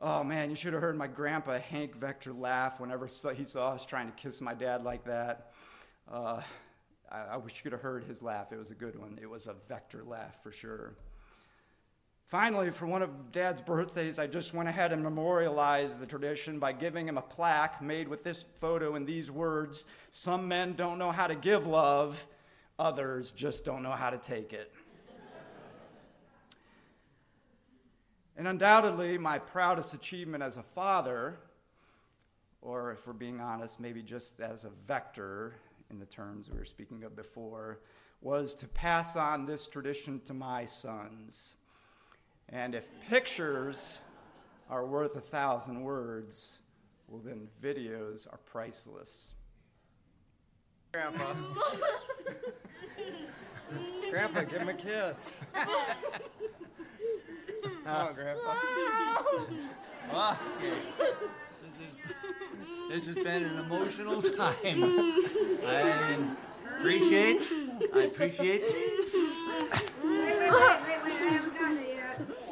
[0.01, 3.85] Oh man, you should have heard my grandpa Hank Vegter laugh whenever he saw us
[3.85, 5.51] trying to kiss my dad like that.
[6.11, 6.41] Uh,
[7.13, 8.51] I, I wish you could have heard his laugh.
[8.51, 9.19] It was a good one.
[9.21, 10.95] It was a Vegter laugh for sure.
[12.25, 16.71] Finally, for one of Dad's birthdays, I just went ahead and memorialized the tradition by
[16.71, 21.11] giving him a plaque made with this photo and these words Some men don't know
[21.11, 22.25] how to give love,
[22.79, 24.73] others just don't know how to take it.
[28.35, 31.37] and undoubtedly, my proudest achievement as a father,
[32.61, 35.51] or if we're being honest, maybe just as a Vegter
[35.93, 37.79] in the terms we were speaking of before,
[38.21, 41.53] was to pass on this tradition to my sons.
[42.49, 43.99] And if pictures
[44.69, 46.57] are worth a thousand words,
[47.07, 49.33] well, then videos are priceless.
[50.91, 51.33] Grandpa.
[54.09, 55.31] Grandpa, give him a kiss.
[55.53, 55.67] Come
[57.85, 58.55] on, Grandpa.
[62.93, 64.55] This has been an emotional time.
[65.65, 66.15] I
[66.77, 67.41] appreciate,
[67.91, 68.75] I appreciate.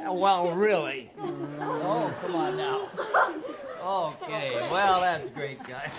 [0.03, 1.11] Well, really?
[1.19, 2.87] Oh, come on now.
[3.85, 5.91] Okay, well, that's great, guys.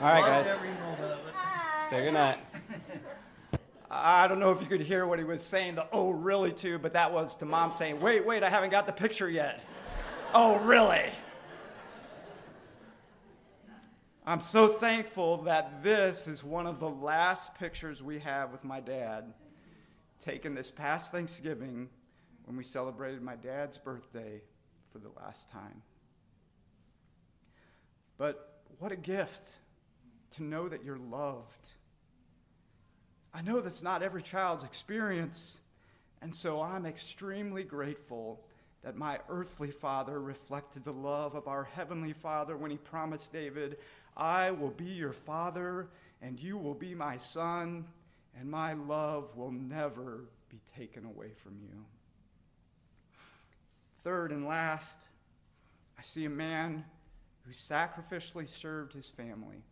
[0.00, 0.46] All right, guys.
[0.46, 1.34] every moment of it.
[1.90, 2.38] Say goodnight.
[3.90, 6.78] I don't know if you could hear what he was saying, the oh, really, too,
[6.78, 9.64] but that was to mom saying, wait, wait, I haven't got the picture yet.
[10.34, 11.10] oh, really?
[14.24, 18.78] I'm so thankful that this is one of the last pictures we have with my
[18.78, 19.34] dad,
[20.20, 21.88] taken this past Thanksgiving
[22.44, 24.40] when we celebrated my dad's birthday
[24.92, 25.82] for the last time.
[28.16, 29.56] But what a gift
[30.36, 31.70] to know that you're loved.
[33.34, 35.58] I know that's not every child's experience,
[36.20, 38.44] and so I'm extremely grateful
[38.82, 43.78] that my earthly father reflected the love of our heavenly father when he promised David,
[44.16, 45.88] I will be your father,
[46.20, 47.86] and you will be my son,
[48.38, 51.84] and my love will never be taken away from you.
[54.02, 55.08] Third and last,
[55.98, 56.84] I see a man
[57.42, 59.62] who sacrificially served his family.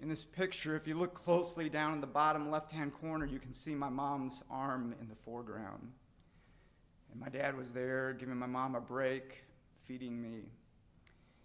[0.00, 3.38] In this picture, if you look closely down in the bottom left hand corner, you
[3.38, 5.92] can see my mom's arm in the foreground.
[7.14, 9.44] And my dad was there giving my mom a break,
[9.80, 10.50] feeding me.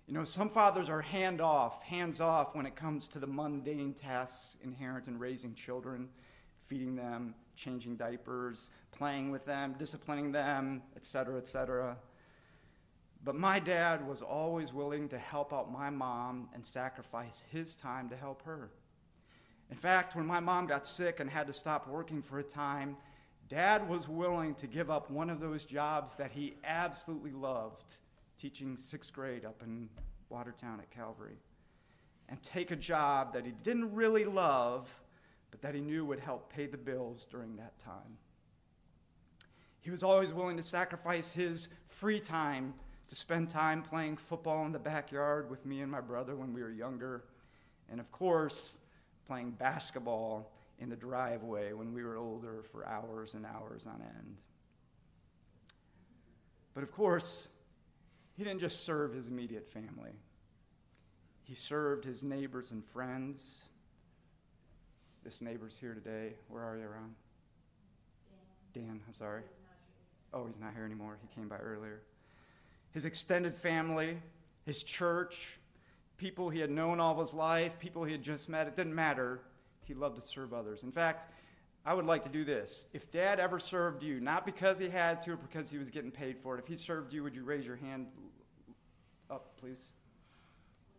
[0.07, 3.93] You know, some fathers are hand off, hands off when it comes to the mundane
[3.93, 6.09] tasks inherent in raising children,
[6.57, 11.97] feeding them, changing diapers, playing with them, disciplining them, etc., etc.
[13.23, 18.09] But my dad was always willing to help out my mom and sacrifice his time
[18.09, 18.71] to help her.
[19.69, 22.97] In fact, when my mom got sick and had to stop working for a time,
[23.49, 27.97] dad was willing to give up one of those jobs that he absolutely loved,
[28.39, 29.89] teaching sixth grade up in
[30.29, 31.37] Watertown at Calvary,
[32.29, 34.87] and take a job that he didn't really love,
[35.49, 38.17] but that he knew would help pay the bills during that time.
[39.81, 42.75] He was always willing to sacrifice his free time
[43.07, 46.61] to spend time playing football in the backyard with me and my brother when we
[46.61, 47.23] were younger,
[47.89, 48.77] and of course,
[49.25, 54.37] playing basketball in the driveway when we were older for hours and hours on end.
[56.73, 57.47] But of course,
[58.37, 60.13] he didn't just serve his immediate family,
[61.43, 63.63] he served his neighbors and friends.
[65.21, 66.35] This neighbor's here today.
[66.47, 67.13] Where are you, Ron?
[68.73, 68.85] Dan.
[68.85, 69.41] Dan, I'm sorry.
[70.33, 71.17] Oh, he's not here anymore.
[71.21, 72.01] He came by earlier
[72.91, 74.17] his extended family,
[74.65, 75.59] his church,
[76.17, 78.67] people he had known all of his life, people he had just met.
[78.67, 79.41] It didn't matter.
[79.89, 80.83] He loved to serve others.
[80.83, 81.33] In fact,
[81.83, 82.85] I would like to do this.
[82.93, 86.11] If dad ever served you, not because he had to or because he was getting
[86.11, 88.05] paid for it, if he served you, would you raise your hand
[89.31, 89.89] up, please?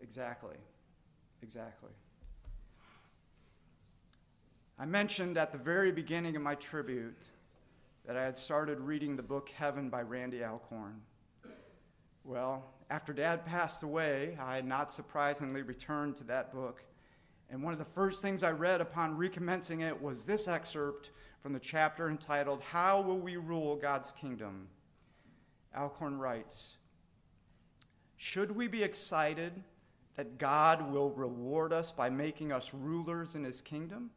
[0.02, 0.56] Exactly.
[1.40, 1.90] Exactly.
[4.76, 7.22] I mentioned at the very beginning of my tribute
[8.06, 11.00] that I had started reading the book Heaven by Randy Alcorn.
[12.24, 16.82] Well, after Dad passed away, I had not surprisingly returned to that book.
[17.50, 21.10] And one of the first things I read upon recommencing it was this excerpt
[21.42, 24.68] from the chapter entitled, How Will We Rule God's Kingdom?
[25.76, 26.76] Alcorn writes
[28.16, 29.64] Should we be excited
[30.16, 34.10] that God will reward us by making us rulers in his kingdom?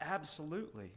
[0.00, 0.92] Absolutely.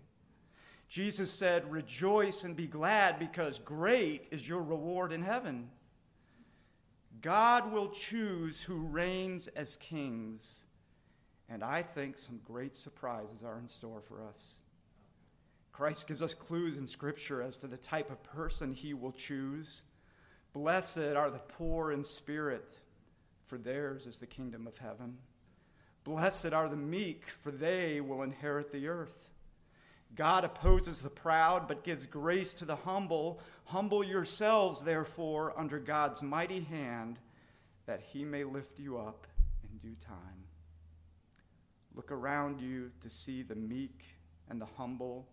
[0.90, 5.70] Jesus said, Rejoice and be glad because great is your reward in heaven.
[7.22, 10.64] God will choose who reigns as kings,
[11.52, 14.60] and I think some great surprises are in store for us.
[15.74, 19.82] Christ gives us clues in Scripture as to the type of person he will choose,
[20.54, 22.80] Blessed are the poor in spirit,
[23.46, 25.18] for theirs is the kingdom of heaven.
[26.04, 29.30] Blessed are the meek, for they will inherit the earth.
[30.16, 33.42] God opposes the proud, but gives grace to the humble.
[33.66, 37.20] Humble yourselves, therefore, under God's mighty hand,
[37.86, 39.28] that he may lift you up
[39.64, 40.41] in due time.
[41.96, 44.04] Look around you to see the meek
[44.50, 45.28] and the humble.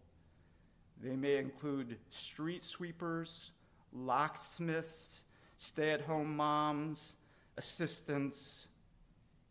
[1.01, 3.53] They may include street sweepers,
[3.93, 5.23] locksmiths,
[5.57, 7.17] stay at home moms,
[7.57, 8.69] assistants,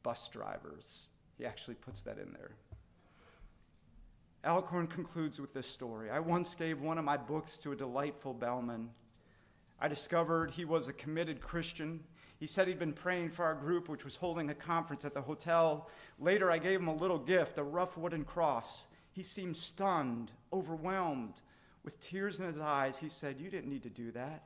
[0.03, 1.07] bus drivers.
[1.37, 2.51] He actually puts that in there.
[4.45, 6.09] Alcorn concludes with this story.
[6.09, 8.89] I once gave one of my books to a delightful bellman.
[9.79, 12.03] I discovered he was a committed Christian.
[12.39, 15.21] He said he'd been praying for our group, which was holding a conference at the
[15.21, 15.89] hotel.
[16.19, 18.87] Later, I gave him a little gift, a rough wooden cross.
[19.11, 21.33] He seemed stunned, overwhelmed.
[21.83, 24.43] With tears in his eyes, he said, You didn't need to do that.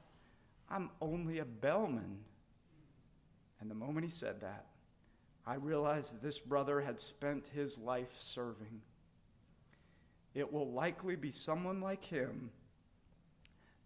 [0.69, 2.19] I'm only a bellman.
[3.59, 4.67] And the moment he said that,
[5.45, 8.81] I realized this brother had spent his life serving.
[10.33, 12.51] It will likely be someone like him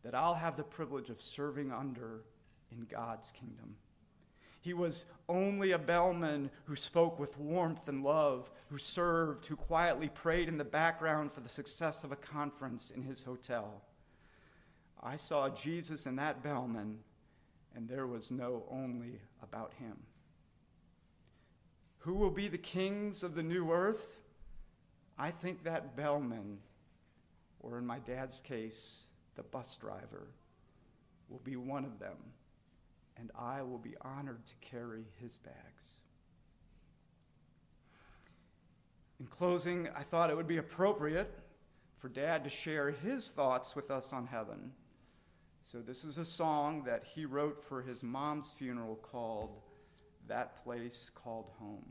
[0.04, 2.22] that I'll have the privilege of serving under
[2.72, 3.78] in God's kingdom.
[4.66, 10.10] He was only a bellman who spoke with warmth and love, who served, who quietly
[10.10, 13.84] prayed in the background for the success of a conference in his hotel.
[15.04, 17.02] I saw Jesus in that bellman,
[17.76, 19.98] and there was no only about him.
[22.00, 24.18] Who will be the kings of the new earth?
[25.16, 26.58] I think that bellman,
[27.60, 29.04] or in my dad's case,
[29.36, 30.26] the bus driver,
[31.30, 32.18] will be one of them,
[33.18, 36.02] and I will be honored to carry his bags.
[39.20, 41.34] In closing, I thought it would be appropriate
[41.96, 44.72] for Dad to share his thoughts with us on heaven.
[45.64, 49.62] So, this is a song that he wrote for his mom's funeral called
[50.28, 51.86] That Place Called Home.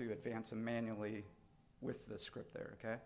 [0.00, 1.24] To advance them manually
[1.80, 2.96] with the script there, okay?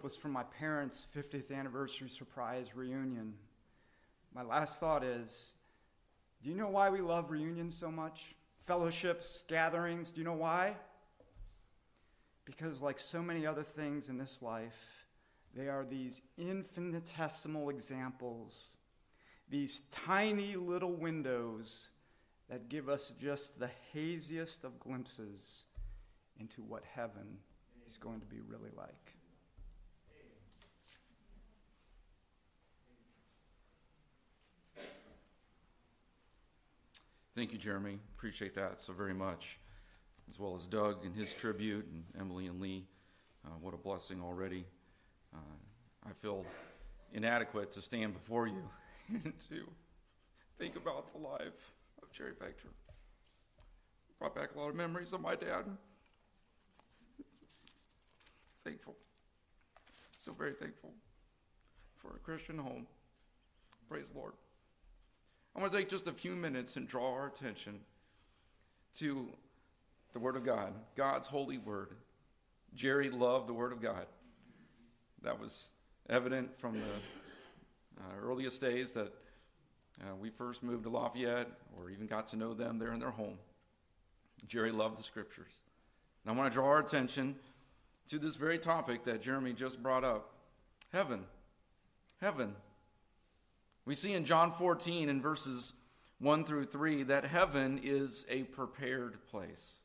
[0.00, 3.34] Clip was from my parents' 50th anniversary surprise reunion.
[4.34, 5.54] My last thought is
[6.42, 8.34] do you know why we love reunions so much?
[8.56, 10.74] Fellowships, gatherings, do you know why?
[12.46, 15.04] Because, like so many other things in this life,
[15.54, 18.76] they are these infinitesimal examples,
[19.50, 21.90] these tiny little windows
[22.48, 25.64] that give us just the haziest of glimpses
[26.38, 27.38] into what heaven
[27.86, 29.09] is going to be really like.
[37.34, 37.98] Thank you, Jeremy.
[38.16, 39.60] Appreciate that so very much,
[40.28, 42.86] as well as Doug and his tribute, and Emily and Lee.
[43.44, 44.64] Uh, what a blessing already.
[45.32, 46.44] Uh, I feel
[47.12, 48.62] inadequate to stand before you
[49.08, 49.68] and to
[50.58, 51.72] think about the life
[52.02, 52.72] of Jerry Vegter.
[54.18, 55.64] Brought back a lot of memories of my dad.
[58.64, 58.96] Thankful.
[60.18, 60.92] So very thankful
[61.96, 62.86] for a Christian home.
[63.88, 64.34] Praise the Lord.
[65.54, 67.80] I want to take just a few minutes and draw our attention
[68.94, 69.28] to
[70.12, 71.90] the Word of God, God's holy Word.
[72.74, 74.06] Jerry loved the Word of God.
[75.22, 75.70] That was
[76.08, 79.12] evident from the uh, earliest days that
[80.00, 83.10] uh, we first moved to Lafayette or even got to know them there in their
[83.10, 83.38] home.
[84.46, 85.52] Jerry loved the Scriptures.
[86.24, 87.36] And I want to draw our attention
[88.08, 90.32] to this very topic that Jeremy just brought up
[90.92, 91.24] heaven.
[92.20, 92.54] Heaven.
[93.90, 95.72] We see in John 14 in verses
[96.20, 99.80] 1 through 3 that heaven is a prepared place.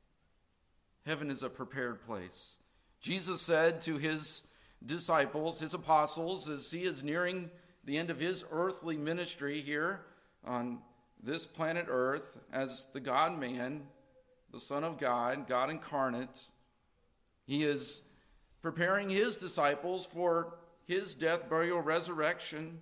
[1.07, 2.57] Heaven is a prepared place.
[3.01, 4.43] Jesus said to his
[4.85, 7.49] disciples, his apostles, as he is nearing
[7.83, 10.01] the end of his earthly ministry here
[10.43, 10.83] on
[11.23, 13.87] this planet Earth as the God man,
[14.51, 16.51] the Son of God, God incarnate,
[17.47, 18.03] he is
[18.61, 22.81] preparing his disciples for his death, burial, resurrection,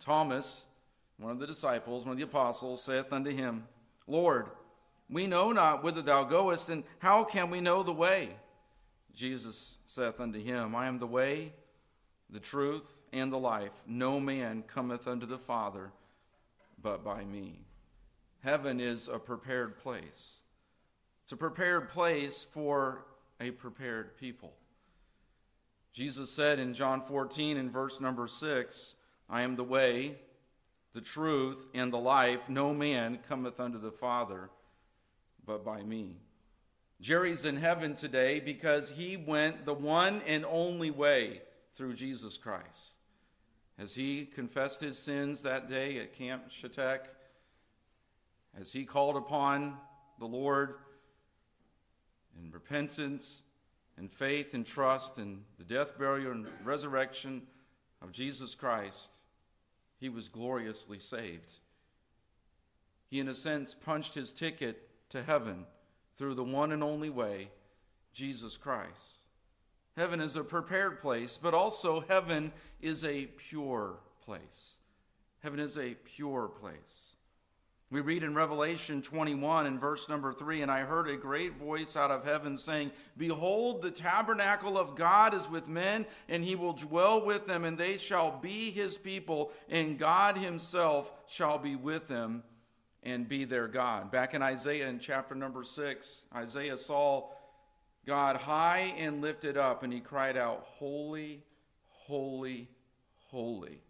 [0.00, 0.66] And Thomas,
[1.18, 3.64] one of the disciples, one of the apostles, saith unto him,
[4.06, 4.46] Lord,
[5.10, 8.30] we know not whither thou goest, and how can we know the way?
[9.14, 11.52] Jesus saith unto him, I am the way,
[12.30, 13.82] the truth, and the life.
[13.86, 15.92] No man cometh unto the Father
[16.82, 17.60] but by me.
[18.42, 20.40] Heaven is a prepared place.
[21.24, 23.04] It's a prepared place for
[23.38, 24.54] a prepared people.
[25.92, 28.96] Jesus said in John 14, in verse number 6,
[29.30, 30.16] I am the way,
[30.92, 32.50] the truth, and the life.
[32.50, 34.50] No man cometh unto the Father
[35.46, 36.16] but by me.
[37.00, 41.42] Jerry's in heaven today because he went the one and only way
[41.74, 42.96] through Jesus Christ.
[43.78, 47.00] As he confessed his sins that day at Camp Shatek,
[48.58, 49.76] as he called upon
[50.18, 50.74] the Lord
[52.38, 53.42] in repentance
[53.96, 57.42] and faith and trust in the death, burial, and resurrection
[58.02, 59.14] of Jesus Christ,
[59.98, 61.58] he was gloriously saved.
[63.08, 65.66] He, in a sense, punched his ticket to heaven
[66.14, 67.50] through the one and only way,
[68.12, 69.18] Jesus Christ.
[69.96, 74.76] Heaven is a prepared place, but also heaven is a pure place.
[75.42, 77.14] Heaven is a pure place.
[77.92, 81.96] We read in Revelation 21 in verse number 3 And I heard a great voice
[81.96, 86.72] out of heaven saying, Behold, the tabernacle of God is with men, and he will
[86.72, 92.06] dwell with them, and they shall be his people, and God himself shall be with
[92.06, 92.44] them
[93.02, 94.12] and be their God.
[94.12, 97.30] Back in Isaiah in chapter number 6, Isaiah saw
[98.06, 101.42] God high and lifted up, and he cried out, Holy,
[101.88, 102.68] holy,
[103.30, 103.82] holy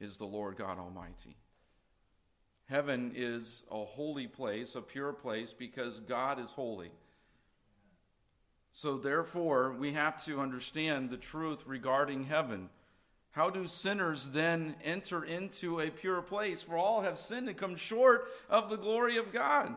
[0.00, 1.36] is the Lord God Almighty.
[2.66, 6.90] Heaven is a holy place, a pure place, because God is holy.
[8.72, 12.70] So, therefore, we have to understand the truth regarding heaven.
[13.32, 16.62] How do sinners then enter into a pure place?
[16.62, 19.76] For all have sinned and come short of the glory of God.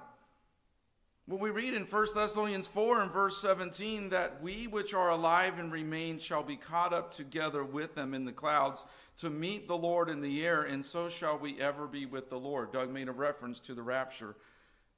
[1.30, 5.60] Well, we read in 1 Thessalonians 4 and verse 17 that we which are alive
[5.60, 8.86] and remain shall be caught up together with them in the clouds
[9.18, 12.40] to meet the Lord in the air, and so shall we ever be with the
[12.40, 12.72] Lord.
[12.72, 14.38] Doug made a reference to the rapture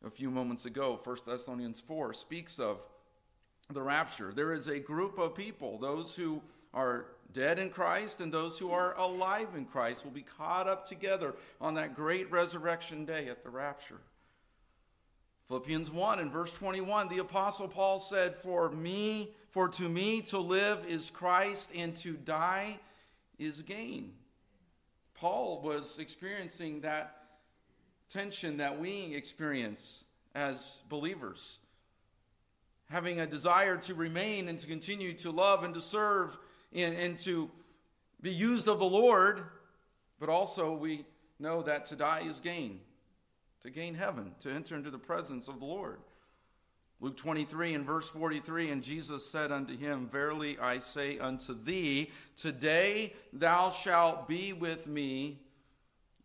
[0.05, 0.99] a few moments ago.
[1.03, 2.79] 1 Thessalonians 4 speaks of
[3.73, 4.31] the rapture.
[4.31, 6.43] There is a group of people, those who
[6.75, 10.87] are dead in Christ and those who are alive in Christ, will be caught up
[10.87, 14.01] together on that great resurrection day at the rapture.
[15.49, 20.37] Philippians 1 and verse 21, the apostle Paul said, "For me, for to me to
[20.37, 22.79] live is Christ and to die
[23.39, 24.15] is gain."
[25.15, 27.39] Paul was experiencing that
[28.09, 31.59] tension that we experience as believers.
[32.91, 36.37] Having a desire to remain and to continue to love and to serve
[36.71, 37.49] and, and to
[38.21, 39.43] be used of the Lord,
[40.19, 41.07] but also we
[41.39, 42.81] know that to die is gain
[43.61, 45.99] to gain heaven, to enter into the presence of the Lord.
[47.01, 52.11] Luke 23 and verse 43 And Jesus said unto him, Verily I say unto thee,
[52.35, 55.39] today thou shalt be with me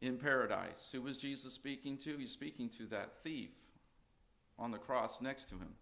[0.00, 0.90] in paradise.
[0.92, 2.16] Who was Jesus speaking to?
[2.16, 3.52] He's speaking to that thief
[4.58, 5.74] on the cross next to him,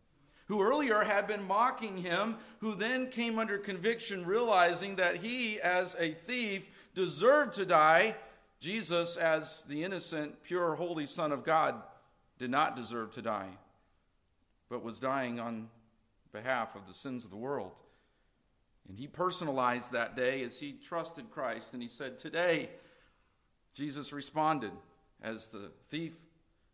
[0.46, 5.96] who earlier had been mocking him, who then came under conviction, realizing that he, as
[5.98, 8.14] a thief, deserved to die
[8.62, 11.82] Jesus, as the innocent, pure, holy Son of God,
[12.38, 13.48] did not deserve to die,
[14.70, 15.68] but was dying on
[16.32, 17.72] behalf of the sins of the world.
[18.88, 22.70] And he personalized that day as he trusted Christ, and he said, Today,
[23.74, 24.70] Jesus responded
[25.20, 26.14] as the thief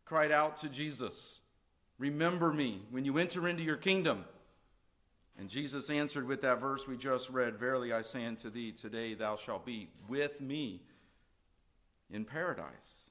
[0.04, 1.40] cried out to Jesus,
[1.96, 4.26] Remember me when you enter into your kingdom.
[5.38, 9.14] And Jesus answered with that verse we just read Verily I say unto thee, today
[9.14, 10.82] thou shalt be with me
[12.10, 13.10] in paradise.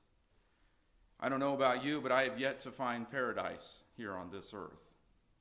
[1.19, 4.53] I don't know about you, but I have yet to find paradise here on this
[4.53, 4.91] earth.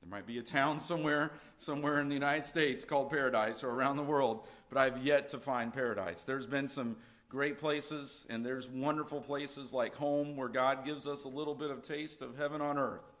[0.01, 3.97] There might be a town somewhere, somewhere in the United States called paradise or around
[3.97, 6.23] the world, but I've yet to find paradise.
[6.23, 6.95] There's been some
[7.29, 11.71] great places, and there's wonderful places like home where God gives us a little bit
[11.71, 13.11] of taste of heaven on earth.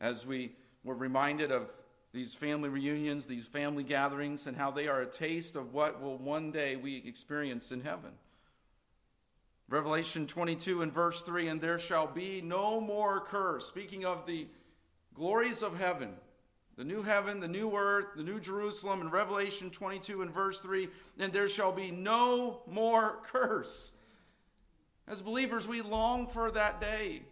[0.00, 1.70] As we were reminded of
[2.12, 6.16] these family reunions, these family gatherings, and how they are a taste of what will
[6.16, 8.12] one day we experience in heaven.
[9.68, 13.66] Revelation 22 and verse 3 And there shall be no more curse.
[13.66, 14.46] Speaking of the
[15.14, 16.10] glories of heaven,
[16.76, 20.88] the new heaven, the new earth, the new Jerusalem, in Revelation 22 and verse 3
[21.18, 23.92] And there shall be no more curse.
[25.06, 27.22] As believers, we long for that day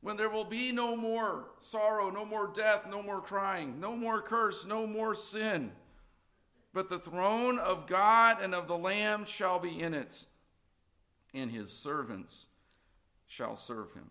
[0.00, 4.22] when there will be no more sorrow, no more death, no more crying, no more
[4.22, 5.72] curse, no more sin.
[6.72, 10.26] But the throne of God and of the Lamb shall be in it
[11.36, 12.48] and his servants
[13.26, 14.08] shall serve him.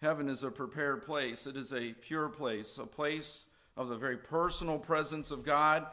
[0.00, 4.16] Heaven is a prepared place, it is a pure place, a place of the very
[4.16, 5.86] personal presence of God,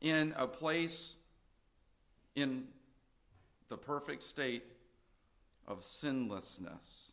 [0.00, 1.14] in a place
[2.34, 2.64] in
[3.68, 4.64] the perfect state
[5.66, 7.12] of sinlessness.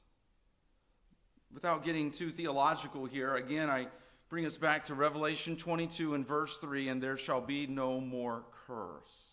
[1.54, 3.88] Without getting too theological here, again, I
[4.30, 8.44] bring us back to Revelation 22 and verse 3 and there shall be no more
[8.68, 9.32] curse.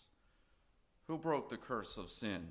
[1.07, 2.47] Who broke the curse of sin?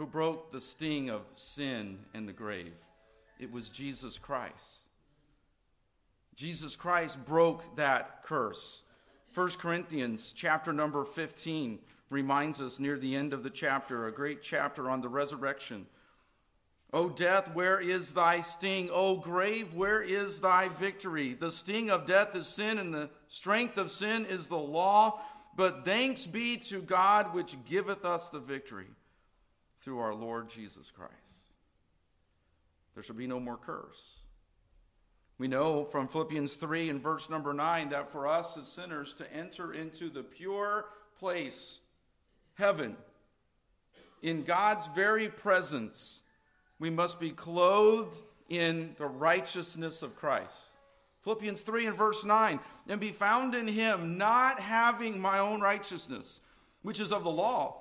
[0.00, 2.72] Who broke the sting of sin and the grave.
[3.38, 4.84] It was Jesus Christ.
[6.34, 8.84] Jesus Christ broke that curse.
[9.34, 14.40] 1 Corinthians chapter number 15 reminds us near the end of the chapter, a great
[14.40, 15.84] chapter on the resurrection.
[16.94, 18.88] O death, where is thy sting?
[18.90, 21.34] O grave, where is thy victory?
[21.34, 25.20] The sting of death is sin, and the strength of sin is the law.
[25.56, 28.86] But thanks be to God which giveth us the victory
[29.80, 31.52] through our Lord Jesus Christ.
[32.94, 34.20] There shall be no more curse.
[35.38, 39.32] We know from Philippians 3 and verse number 9 that for us as sinners to
[39.32, 40.86] enter into the pure
[41.18, 41.80] place,
[42.54, 42.96] heaven,
[44.22, 46.22] in God's very presence,
[46.78, 48.20] we must be clothed
[48.50, 50.72] in the righteousness of Christ.
[51.22, 56.42] Philippians 3 and verse 9, and be found in him, not having my own righteousness,
[56.82, 57.79] which is of the law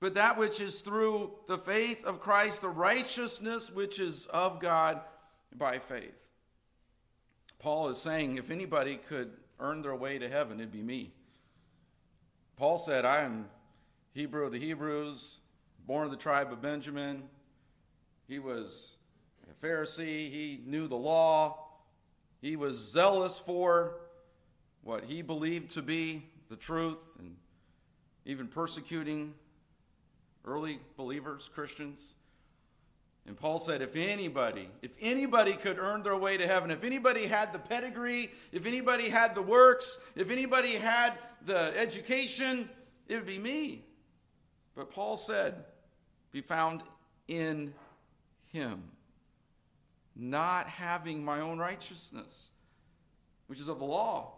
[0.00, 5.00] but that which is through the faith of Christ, the righteousness which is of God
[5.54, 6.16] by faith.
[7.58, 11.12] Paul is saying if anybody could earn their way to heaven, it'd be me.
[12.56, 13.46] Paul said, I am
[14.14, 15.40] Hebrew of the Hebrews,
[15.86, 17.24] born of the tribe of Benjamin.
[18.26, 18.96] He was
[19.50, 20.30] a Pharisee.
[20.30, 21.58] He knew the law.
[22.40, 23.96] He was zealous for
[24.82, 27.36] what he believed to be the truth and
[28.24, 29.34] even persecuting
[30.44, 32.14] early believers, Christians.
[33.26, 37.26] And Paul said, if anybody, if anybody could earn their way to heaven, if anybody
[37.26, 41.14] had the pedigree, if anybody had the works, if anybody had
[41.44, 42.68] the education,
[43.08, 43.84] it would be me.
[44.74, 45.64] But Paul said,
[46.32, 46.82] be found
[47.28, 47.74] in
[48.46, 48.84] him,
[50.16, 52.50] not having my own righteousness,
[53.46, 54.32] which is of the law,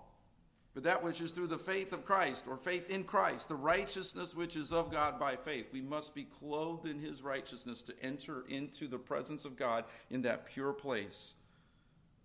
[0.74, 4.34] but that which is through the faith of Christ, or faith in Christ, the righteousness
[4.34, 5.66] which is of God by faith.
[5.72, 10.22] We must be clothed in his righteousness to enter into the presence of God in
[10.22, 11.34] that pure place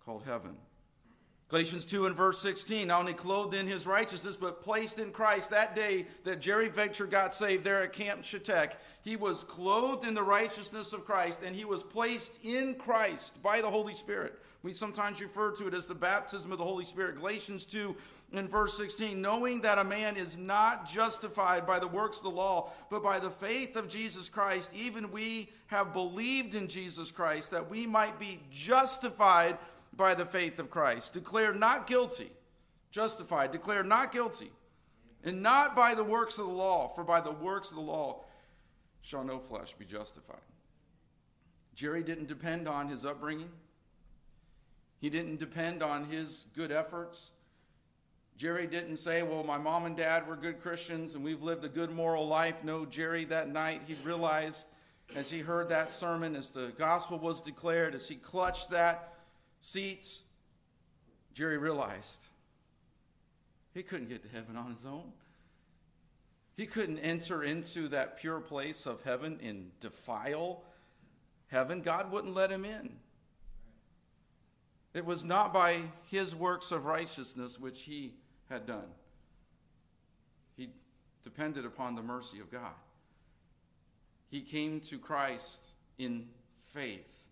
[0.04, 0.56] called heaven.
[1.48, 5.50] Galatians 2 and verse 16, not only clothed in his righteousness, but placed in Christ.
[5.50, 8.72] That day that Jerry Vegter got saved there at Camp Shetek,
[9.02, 13.62] he was clothed in the righteousness of Christ and he was placed in Christ by
[13.62, 14.38] the Holy Spirit.
[14.62, 17.16] We sometimes refer to it as the baptism of the Holy Spirit.
[17.16, 17.96] Galatians 2
[18.32, 22.30] and verse 16, knowing that a man is not justified by the works of the
[22.30, 27.52] law, but by the faith of Jesus Christ, even we have believed in Jesus Christ
[27.52, 29.58] that we might be justified
[29.94, 32.32] by the faith of Christ, declared not guilty,
[32.90, 34.50] justified, declared not guilty,
[35.22, 38.24] and not by the works of the law, for by the works of the law
[39.02, 40.36] shall no flesh be justified.
[41.74, 43.50] Jerry didn't depend on his upbringing.
[45.00, 47.32] He didn't depend on his good efforts.
[48.36, 51.68] Jerry didn't say, Well, my mom and dad were good Christians and we've lived a
[51.68, 52.62] good moral life.
[52.64, 54.66] No, Jerry, that night, he realized
[55.16, 59.14] as he heard that sermon, as the gospel was declared, as he clutched that
[59.60, 60.24] seats,
[61.32, 62.22] Jerry realized
[63.74, 65.12] he couldn't get to heaven on his own.
[66.56, 70.64] He couldn't enter into that pure place of heaven and defile
[71.46, 71.82] heaven.
[71.82, 72.96] God wouldn't let him in.
[74.98, 78.14] It was not by his works of righteousness which he
[78.50, 78.88] had done.
[80.56, 80.70] He
[81.22, 82.72] depended upon the mercy of God.
[84.28, 85.64] He came to Christ
[85.98, 86.26] in
[86.72, 87.28] faith.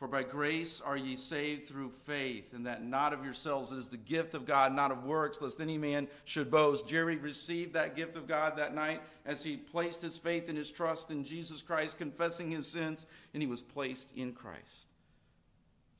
[0.00, 3.70] For by grace are ye saved through faith, and that not of yourselves.
[3.70, 6.88] It is the gift of God, not of works, lest any man should boast.
[6.88, 10.72] Jerry received that gift of God that night as he placed his faith and his
[10.72, 14.88] trust in Jesus Christ, confessing his sins, and he was placed in Christ.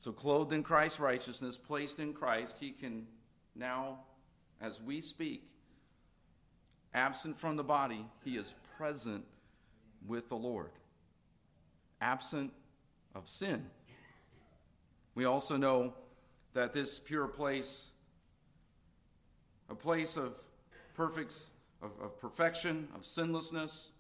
[0.03, 3.07] So, clothed in Christ's righteousness, placed in Christ, he can
[3.55, 4.00] now,
[4.61, 5.44] as we speak,
[6.92, 9.24] absent from the body, he is present
[10.05, 10.72] with the Lord,
[12.00, 12.53] absent
[13.14, 13.64] of sin.
[15.14, 15.94] We also know
[16.53, 17.92] that this pure place,
[19.70, 20.36] a place of
[20.96, 21.32] perfect,
[21.80, 23.92] of, of perfection, of sinlessness,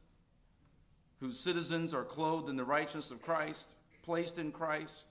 [1.20, 5.06] whose citizens are clothed in the righteousness of Christ, placed in Christ,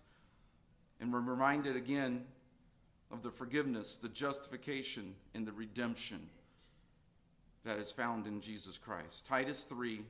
[1.01, 2.23] and we're reminded again
[3.11, 6.29] of the forgiveness, the justification, and the redemption
[7.65, 9.25] that is found in Jesus Christ.
[9.25, 10.01] Titus 3,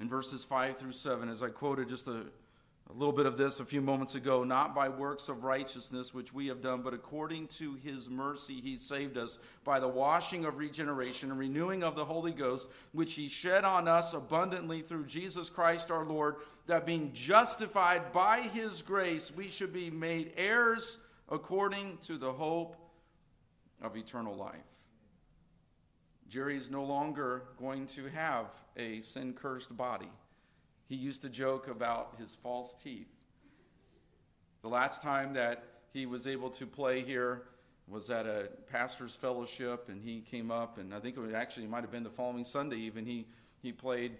[0.00, 2.24] in verses 5 through 7, as I quoted just a
[2.88, 6.32] a little bit of this a few moments ago, not by works of righteousness which
[6.32, 10.58] we have done, but according to his mercy he saved us by the washing of
[10.58, 15.50] regeneration and renewing of the Holy Ghost, which he shed on us abundantly through Jesus
[15.50, 20.98] Christ our Lord, that being justified by his grace, we should be made heirs
[21.28, 22.76] according to the hope
[23.82, 24.54] of eternal life.
[26.28, 28.46] Jerry is no longer going to have
[28.76, 30.10] a sin cursed body.
[30.88, 33.12] He used to joke about his false teeth.
[34.62, 37.42] The last time that he was able to play here
[37.88, 41.64] was at a pastor's fellowship, and he came up, and I think it was actually
[41.64, 43.06] it might have been the following Sunday even.
[43.06, 43.26] He
[43.62, 44.12] he played,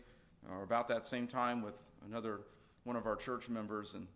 [0.50, 1.78] or about that same time with
[2.08, 2.40] another
[2.84, 4.06] one of our church members, and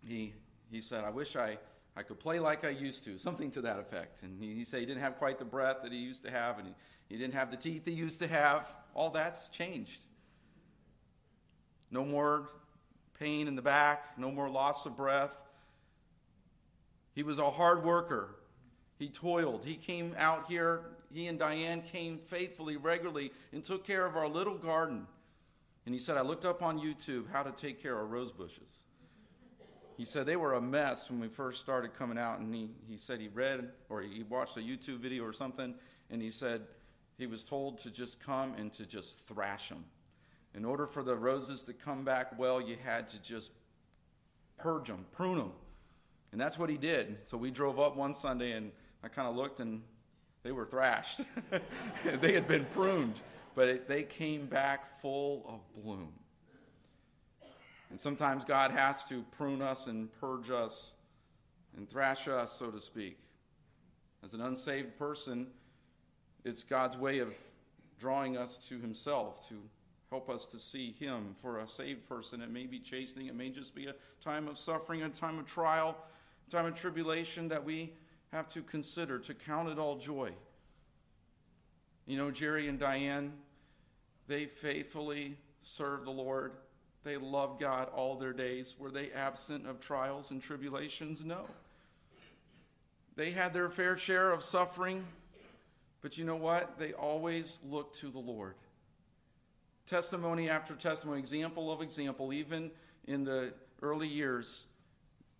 [0.00, 0.32] he
[0.70, 1.58] he said, "I wish I."
[1.96, 4.22] I could play like I used to, something to that effect.
[4.22, 6.58] And he, he said he didn't have quite the breath that he used to have,
[6.58, 6.74] and he,
[7.08, 8.72] he didn't have the teeth he used to have.
[8.94, 10.00] All that's changed.
[11.90, 12.48] No more
[13.18, 15.42] pain in the back, no more loss of breath.
[17.14, 18.36] He was a hard worker.
[18.98, 19.64] He toiled.
[19.64, 24.28] He came out here, he and Diane came faithfully, regularly, and took care of our
[24.28, 25.06] little garden.
[25.86, 28.82] And he said, I looked up on YouTube how to take care of rose bushes.
[29.96, 32.96] He said they were a mess when we first started coming out, and he, he
[32.96, 35.74] said he read or he watched a YouTube video or something,
[36.10, 36.62] and he said
[37.18, 39.84] he was told to just come and to just thrash them.
[40.54, 43.52] In order for the roses to come back well, you had to just
[44.58, 45.52] purge them, prune them.
[46.32, 47.18] And that's what he did.
[47.24, 48.72] So we drove up one Sunday and
[49.02, 49.82] I kind of looked and
[50.42, 51.20] they were thrashed.
[52.04, 53.20] they had been pruned.
[53.54, 56.12] but it, they came back full of bloom.
[57.90, 60.94] And sometimes God has to prune us and purge us
[61.76, 63.18] and thrash us, so to speak.
[64.22, 65.48] As an unsaved person,
[66.44, 67.34] it's God's way of
[67.98, 69.60] drawing us to Himself to
[70.10, 71.34] help us to see Him.
[71.40, 74.58] For a saved person, it may be chastening, it may just be a time of
[74.58, 75.96] suffering, a time of trial,
[76.46, 77.94] a time of tribulation that we
[78.32, 80.32] have to consider, to count it all joy.
[82.06, 83.32] You know, Jerry and Diane,
[84.26, 86.52] they faithfully served the Lord.
[87.04, 88.76] They loved God all their days.
[88.78, 91.24] Were they absent of trials and tribulations?
[91.24, 91.46] No.
[93.16, 95.04] They had their fair share of suffering,
[96.00, 96.78] but you know what?
[96.78, 98.54] They always looked to the Lord.
[99.86, 102.70] Testimony after testimony, example of example, even
[103.06, 103.52] in the
[103.82, 104.66] early years,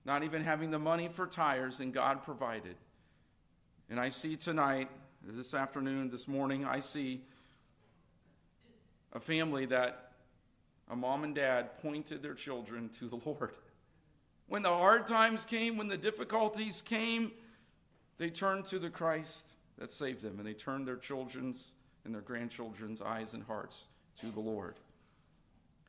[0.04, 2.76] not even having the money for tires, and God provided.
[3.88, 4.88] And I see tonight,
[5.22, 7.22] this afternoon, this morning, I see
[9.12, 10.12] a family that
[10.88, 13.52] a mom and dad pointed their children to the Lord.
[14.48, 17.30] When the hard times came, when the difficulties came,
[18.18, 19.48] they turned to the Christ
[19.78, 21.72] that saved them, and they turned their children's
[22.04, 23.86] and their grandchildren's eyes and hearts
[24.20, 24.74] to the Lord.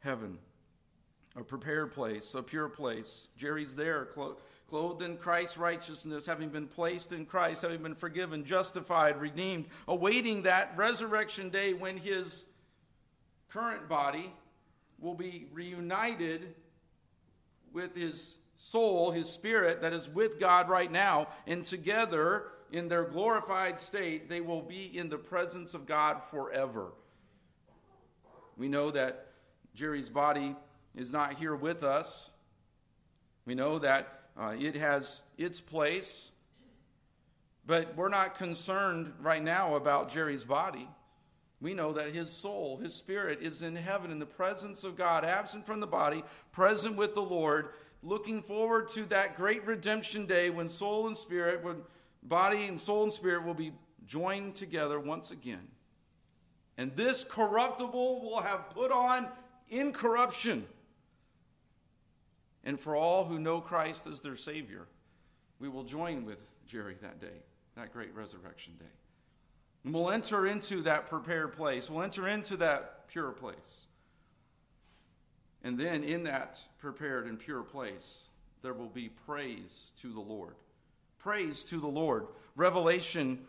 [0.02, 0.38] Heaven,
[1.35, 3.30] a prepared place, a pure place.
[3.38, 4.38] Jerry's there, clo-
[4.68, 10.43] clothed in Christ's righteousness, having been placed in Christ, having been forgiven, justified, redeemed, awaiting
[10.43, 12.45] that resurrection day when his
[13.49, 14.34] current body
[14.99, 16.56] will be reunited
[17.73, 23.03] with his soul, his spirit that is with God right now, and together in their
[23.03, 26.93] glorified state, they will be in the presence of God forever.
[28.57, 29.28] We know that
[29.73, 30.56] Jerry's body
[30.95, 32.32] is not here with us.
[33.45, 36.32] We know that uh, it has its place,
[37.65, 40.88] but we're not concerned right now about Jerry's body.
[41.60, 45.23] We know that his soul, his spirit, is in heaven in the presence of God,
[45.23, 47.69] absent from the body, present with the Lord,
[48.02, 51.84] looking forward to that great redemption day when soul and spirit, when
[52.23, 53.73] body and soul and spirit will be
[54.07, 55.68] joined together once again.
[56.77, 59.27] And this corruptible will have put on
[59.69, 60.65] incorruption.
[62.64, 64.88] And for all who know Christ as their Savior,
[65.60, 67.43] we will join with Jerry that day,
[67.76, 68.85] that great resurrection day.
[69.84, 71.89] And we'll enter into that prepared place.
[71.89, 73.88] We'll enter into that pure place.
[75.64, 78.30] And then in that prepared and pure place,
[78.61, 80.56] there will be praise to the Lord.
[81.19, 82.27] Praise to the Lord.
[82.56, 83.39] Revelation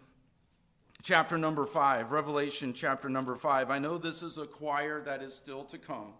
[1.02, 2.12] chapter number 5.
[2.12, 3.70] Revelation chapter number 5.
[3.70, 6.12] I know this is a choir that is still to come.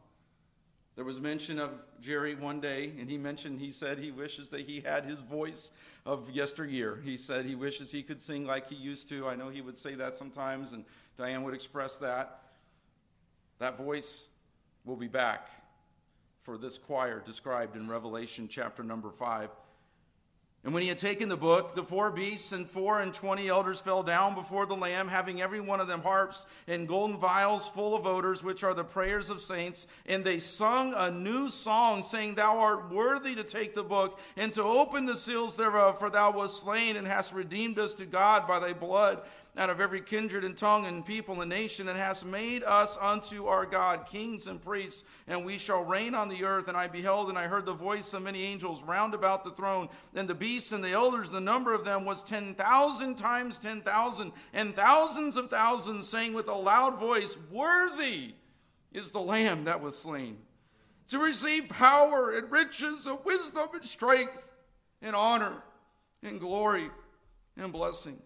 [0.97, 4.63] There was mention of Jerry one day, and he mentioned, he said he wishes that
[4.63, 5.71] he had his voice
[6.05, 7.01] of yesteryear.
[7.03, 9.29] He said he wishes he could sing like he used to.
[9.29, 10.85] I know he would say that sometimes, and
[11.17, 12.41] Diane would express that.
[13.59, 14.29] That voice
[14.85, 15.49] will be back
[16.43, 19.49] for this choir described in Revelation chapter number 5.
[20.65, 23.81] And when he had taken the book, the four beasts and four and twenty elders
[23.81, 27.97] fell down before the Lamb, having every one of them harps and golden vials full
[27.97, 29.89] of odors, which are the prayers of saints.
[30.07, 34.53] And they sung a new song, saying, Thou art worthy to take the book and
[34.53, 38.47] to open the seals thereof, for thou wast slain and hast redeemed us to God
[38.47, 39.21] by thy blood
[39.57, 43.47] out of every kindred and tongue and people and nation, and hast made us unto
[43.47, 46.69] our God kings and priests, and we shall reign on the earth.
[46.69, 49.91] And I beheld and I heard the voice of many angels round about the throne,
[50.15, 53.83] and the beasts and the elders, the number of them was ten thousand times ten
[53.83, 58.35] thousand, and thousands of thousands, saying with a loud voice, Worthy
[58.93, 60.39] is the Lamb that was slain,
[61.09, 64.51] to receive power and riches and wisdom and strength
[65.03, 65.63] and honor
[66.23, 66.89] and glory
[67.59, 68.19] and blessing.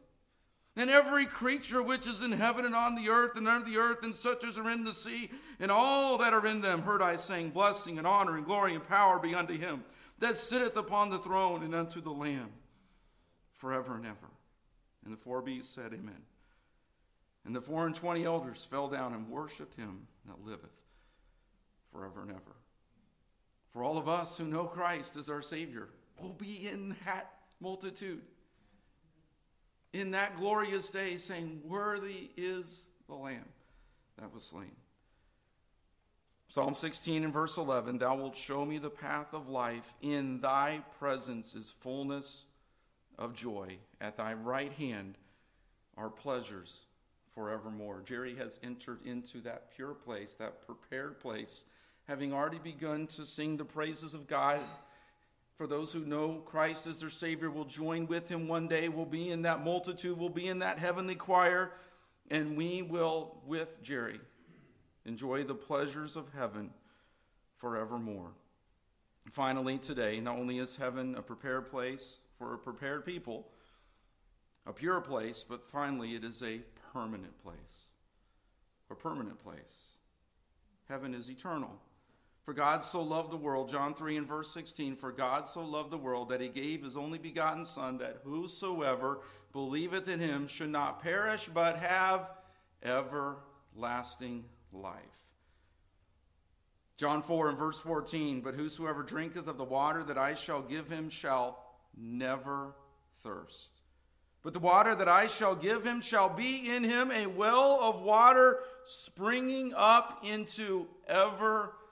[0.77, 4.03] And every creature which is in heaven and on the earth and under the earth,
[4.03, 7.17] and such as are in the sea, and all that are in them, heard I
[7.17, 9.85] saying, Blessing and honor and glory and power be unto him
[10.19, 12.51] that sitteth upon the throne and unto the Lamb
[13.53, 14.31] forever and ever.
[15.05, 16.23] And the four beasts said, Amen.
[17.45, 20.83] And the four and twenty elders fell down and worshipped him that liveth
[21.93, 22.57] forever and ever.
[23.71, 25.89] For all of us who know Christ as our Savior,
[26.21, 27.31] will be in that
[27.61, 28.23] multitude
[29.93, 33.49] in that glorious day, saying, Worthy is the Lamb
[34.19, 34.73] that was slain.
[36.49, 39.95] Psalm 16 and verse 11 Thou wilt show me the path of life.
[40.01, 42.47] In thy presence is fullness
[43.19, 43.79] of joy.
[44.01, 45.19] At thy right hand
[45.97, 46.85] are pleasures
[47.35, 48.03] forevermore.
[48.05, 51.65] Jerry has entered into that pure place, that prepared place,
[52.07, 54.61] having already begun to sing the praises of God
[55.57, 59.07] for those who know Christ as their Savior will join with him one day, will
[59.07, 61.73] be in that multitude, will be in that heavenly choir.
[62.29, 64.19] and we will, with Jerry,
[65.05, 66.71] enjoy the pleasures of heaven
[67.57, 68.33] forevermore.
[69.31, 73.49] Finally, today, not only is heaven a prepared place for a prepared people,
[74.67, 76.61] a pure place, but finally, it is a
[76.93, 77.87] permanent place.
[78.91, 79.93] A permanent place.
[80.89, 81.81] Heaven is eternal.
[82.47, 85.91] For God so loved the world, John 3 and verse 16, for God so loved
[85.91, 89.19] the world that he gave his only begotten Son, that whosoever
[89.53, 92.31] believeth in him should not perish, but have
[92.85, 94.95] everlasting life.
[96.97, 100.89] John 4 and verse 14, but whosoever drinketh of the water that I shall give
[100.89, 101.59] him shall
[101.97, 102.77] never
[103.25, 103.81] thirst.
[104.45, 108.03] But the water that I shall give him shall be in him a well of
[108.03, 111.83] water springing up into everlasting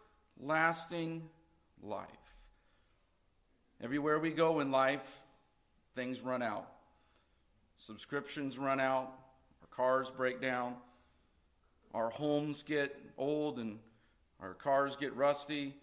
[1.82, 2.08] life.
[3.82, 5.20] Everywhere we go in life,
[5.94, 6.70] things run out.
[7.76, 9.12] Subscriptions run out,
[9.60, 10.76] our cars break down,
[11.92, 13.78] our homes get old and
[14.40, 15.74] our cars get rusty,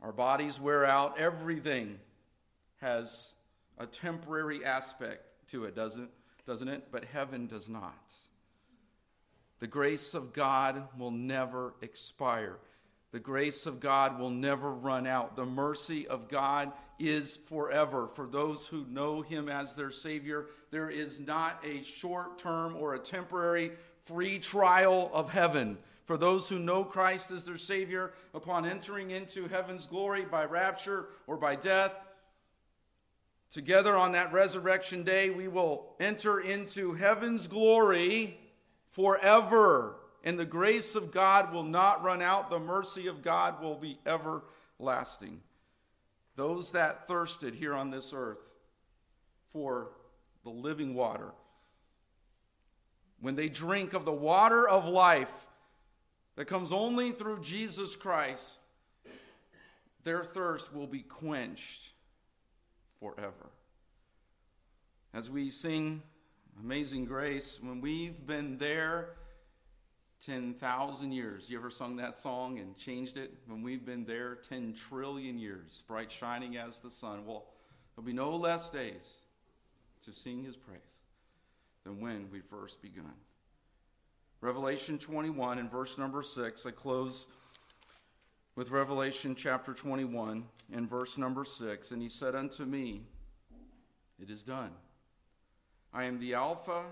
[0.00, 1.18] our bodies wear out.
[1.18, 1.98] Everything
[2.80, 3.34] has
[3.78, 6.10] a temporary aspect to it, doesn't,
[6.46, 6.88] doesn't it?
[6.90, 8.14] But heaven does not.
[9.60, 12.58] The grace of God will never expire.
[13.14, 15.36] The grace of God will never run out.
[15.36, 18.08] The mercy of God is forever.
[18.08, 22.94] For those who know Him as their Savior, there is not a short term or
[22.94, 23.70] a temporary
[24.02, 25.78] free trial of heaven.
[26.06, 31.10] For those who know Christ as their Savior, upon entering into heaven's glory by rapture
[31.28, 31.96] or by death,
[33.48, 38.40] together on that resurrection day, we will enter into heaven's glory
[38.88, 40.00] forever.
[40.24, 43.98] And the grace of God will not run out, the mercy of God will be
[44.06, 45.42] everlasting.
[46.34, 48.54] Those that thirsted here on this earth
[49.52, 49.90] for
[50.42, 51.32] the living water,
[53.20, 55.46] when they drink of the water of life
[56.36, 58.62] that comes only through Jesus Christ,
[60.04, 61.92] their thirst will be quenched
[62.98, 63.50] forever.
[65.12, 66.02] As we sing
[66.60, 69.10] Amazing Grace, when we've been there
[70.24, 73.32] 10,000 years, you ever sung that song and changed it?
[73.46, 77.46] When we've been there 10 trillion years, bright shining as the sun, well,
[77.94, 79.16] there'll be no less days
[80.04, 81.00] to sing his praise
[81.84, 83.14] than when we first begun.
[84.40, 87.28] Revelation 21 and verse number 6, I close
[88.56, 91.92] with Revelation chapter 21 and verse number 6.
[91.92, 93.02] And he said unto me,
[94.20, 94.70] It is done.
[95.92, 96.84] I am the Alpha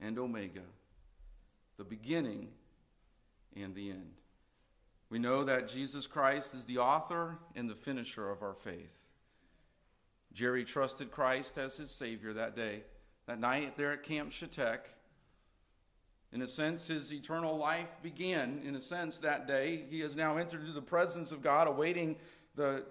[0.00, 0.62] and Omega,
[1.78, 2.48] the beginning
[3.56, 4.12] and the end.
[5.10, 9.06] We know that Jesus Christ is the author and the finisher of our faith.
[10.34, 12.82] Jerry trusted Christ as his Savior that day,
[13.26, 14.80] that night there at Camp Shetek.
[16.30, 18.60] In a sense, his eternal life began.
[18.64, 22.16] In a sense, that day, he has now entered into the presence of God, awaiting
[22.54, 22.84] the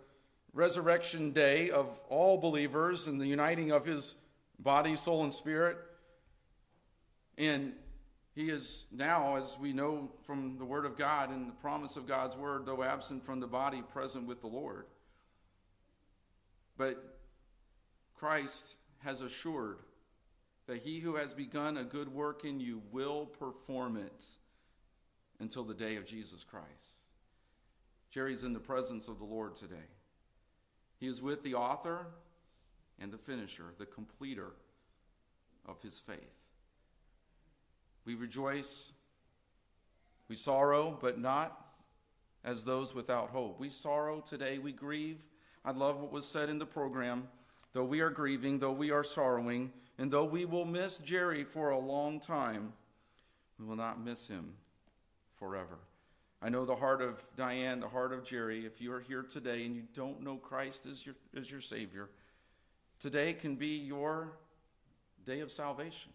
[0.53, 4.15] resurrection day of all believers and the uniting of his
[4.57, 5.77] body, soul, and spirit.
[7.37, 7.73] And
[8.37, 12.07] he is now, as we know from the Word of God and the promise of
[12.07, 14.85] God's Word, though absent from the body, present with the Lord.
[16.77, 17.17] But
[18.13, 19.79] Christ has assured
[20.67, 24.25] that he who has begun a good work in you will perform it
[25.39, 27.05] until the day of Jesus Christ.
[28.11, 29.89] Jerry's in the presence of the Lord today.
[30.99, 32.05] He is with the author
[32.99, 34.51] and the finisher, the completer
[35.65, 36.46] of his faith.
[38.07, 38.93] We rejoice,
[40.29, 41.67] we sorrow, but not
[42.41, 43.59] as those without hope.
[43.59, 45.21] We sorrow today, we grieve.
[45.65, 47.27] I love what was said in the program.
[47.73, 51.71] Though we are grieving, though we are sorrowing, and though we will miss Jerry for
[51.71, 52.71] a long time,
[53.59, 54.53] we will not miss him
[55.35, 55.77] forever.
[56.41, 58.65] I know the heart of Diane, the heart of Jerry.
[58.65, 62.07] If you are here today and you don't know Christ as your, as your Savior,
[62.99, 64.31] today can be your
[65.25, 66.13] day of salvation.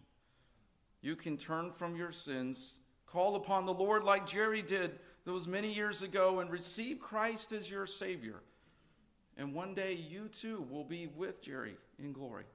[1.03, 5.71] You can turn from your sins, call upon the Lord like Jerry did those many
[5.71, 8.41] years ago, and receive Christ as your Savior.
[9.37, 12.45] And one day you too will be with Jerry in glory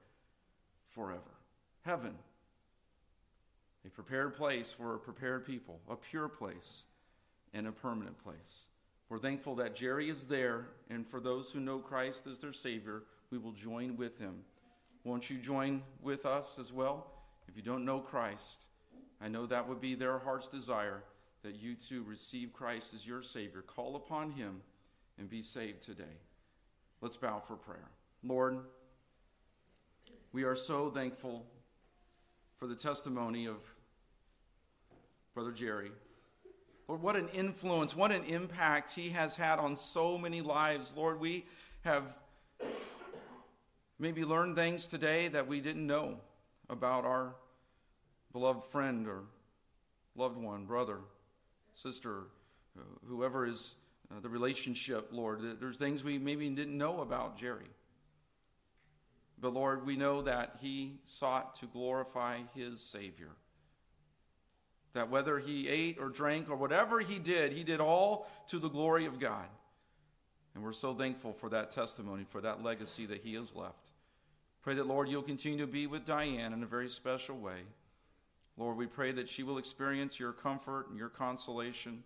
[0.87, 1.21] forever.
[1.85, 2.15] Heaven,
[3.85, 6.85] a prepared place for a prepared people, a pure place,
[7.53, 8.67] and a permanent place.
[9.09, 13.03] We're thankful that Jerry is there, and for those who know Christ as their Savior,
[13.29, 14.43] we will join with him.
[15.03, 17.18] Won't you join with us as well?
[17.49, 18.67] If you don't know Christ,
[19.19, 21.03] I know that would be their heart's desire
[21.41, 23.63] that you too receive Christ as your Savior.
[23.63, 24.61] Call upon him
[25.17, 26.19] and be saved today.
[27.01, 27.89] Let's bow for prayer.
[28.23, 28.59] Lord,
[30.31, 31.43] we are so thankful
[32.57, 33.57] for the testimony of
[35.33, 35.89] Brother Jerry.
[36.87, 40.95] Lord, what an influence, what an impact he has had on so many lives.
[40.95, 41.47] Lord, we
[41.81, 42.15] have
[43.97, 46.19] maybe learned things today that we didn't know
[46.69, 47.35] about our
[48.31, 49.23] beloved friend or
[50.15, 50.99] loved one, brother,
[51.73, 52.23] sister,
[52.77, 53.75] uh, whoever is
[54.11, 55.59] uh, the relationship, Lord.
[55.59, 57.69] There's things we maybe didn't know about Jerry.
[59.41, 63.31] But Lord, we know that he sought to glorify his Savior.
[64.93, 68.69] That whether he ate or drank or whatever he did, he did all to the
[68.69, 69.47] glory of God.
[70.55, 73.91] And we're so thankful for that testimony, for that legacy that he has left.
[74.61, 77.61] Pray that, Lord, you'll continue to be with Diane in a very special way.
[78.57, 82.03] Lord, we pray that she will experience your comfort and your consolation.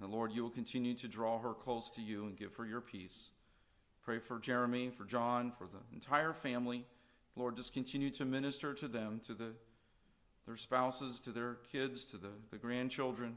[0.00, 2.80] And Lord, you will continue to draw her close to you and give her your
[2.80, 3.30] peace.
[4.02, 6.86] Pray for Jeremy, for John, for the entire family.
[7.36, 9.52] Lord, just continue to minister to them, to the,
[10.46, 13.36] their spouses, to their kids, to the, the grandchildren.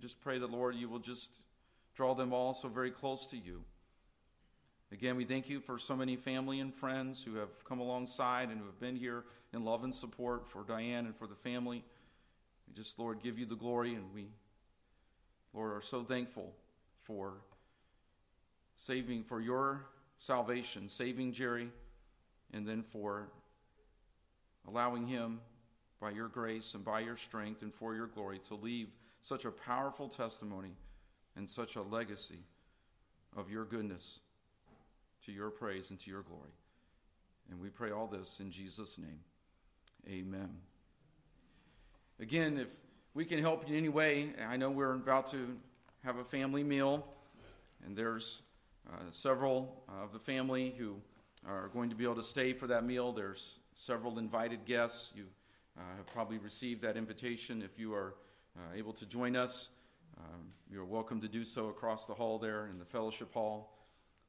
[0.00, 1.42] Just pray that, Lord, you will just
[1.94, 3.62] draw them all so very close to you.
[4.90, 8.58] Again, we thank you for so many family and friends who have come alongside and
[8.58, 11.84] who have been here in love and support for Diane and for the family.
[12.66, 14.28] We just, Lord, give you the glory, and we,
[15.52, 16.54] Lord, are so thankful
[17.02, 17.34] for
[18.76, 19.84] saving, for your
[20.16, 21.70] salvation, saving Jerry,
[22.54, 23.28] and then for
[24.66, 25.40] allowing him,
[26.00, 28.88] by your grace and by your strength and for your glory, to leave
[29.20, 30.76] such a powerful testimony
[31.36, 32.38] and such a legacy
[33.36, 34.20] of your goodness
[35.28, 36.48] to your praise and to your glory.
[37.50, 39.20] And we pray all this in Jesus' name.
[40.08, 40.48] Amen.
[42.18, 42.68] Again, if
[43.12, 45.54] we can help you in any way, I know we're about to
[46.02, 47.06] have a family meal,
[47.84, 48.40] and there's
[48.90, 50.96] uh, several of the family who
[51.46, 53.12] are going to be able to stay for that meal.
[53.12, 55.12] There's several invited guests.
[55.14, 55.24] You
[55.76, 57.60] uh, have probably received that invitation.
[57.60, 58.14] If you are
[58.56, 59.68] uh, able to join us,
[60.16, 63.74] um, you're welcome to do so across the hall there in the fellowship hall.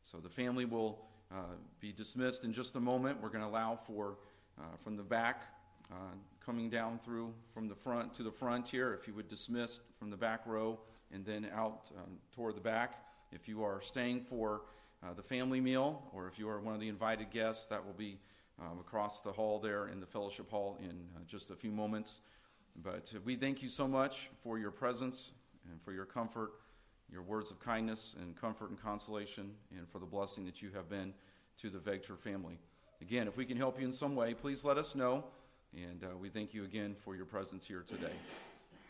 [0.10, 3.22] So the family will uh, be dismissed in just a moment.
[3.22, 4.18] We're going to allow for
[4.60, 5.44] uh, from the back,
[5.92, 9.82] uh, coming down through from the front to the front here, if you would dismiss
[10.00, 10.80] from the back row
[11.14, 13.04] and then out um, toward the back.
[13.32, 14.62] If you are staying for
[15.04, 17.94] uh, the family meal or if you are one of the invited guests, that will
[17.94, 18.18] be
[18.60, 22.22] um, across the hall there in the fellowship hall in uh, just a few moments.
[22.76, 25.34] But we thank you so much for your presence
[25.70, 26.54] and for your comfort
[27.12, 30.90] your words of kindness and comfort and consolation, and for the blessing that you have
[30.90, 31.14] been
[31.58, 32.58] to the Vegter family.
[33.02, 35.24] Again, if we can help you in some way, please let us know,
[35.74, 38.14] and uh, we thank you again for your presence here today.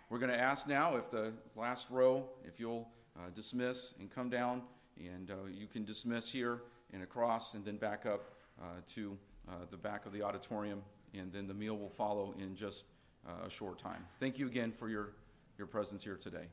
[0.09, 2.87] We're going to ask now if the last row, if you'll
[3.17, 4.63] uh, dismiss and come down,
[4.97, 8.65] and uh, you can dismiss here and across, and then back up uh,
[8.95, 9.17] to
[9.47, 10.81] uh, the back of the auditorium,
[11.13, 12.87] and then the meal will follow in just
[13.27, 14.05] uh, a short time.
[14.19, 15.13] Thank you again for your,
[15.57, 16.47] your presence here today.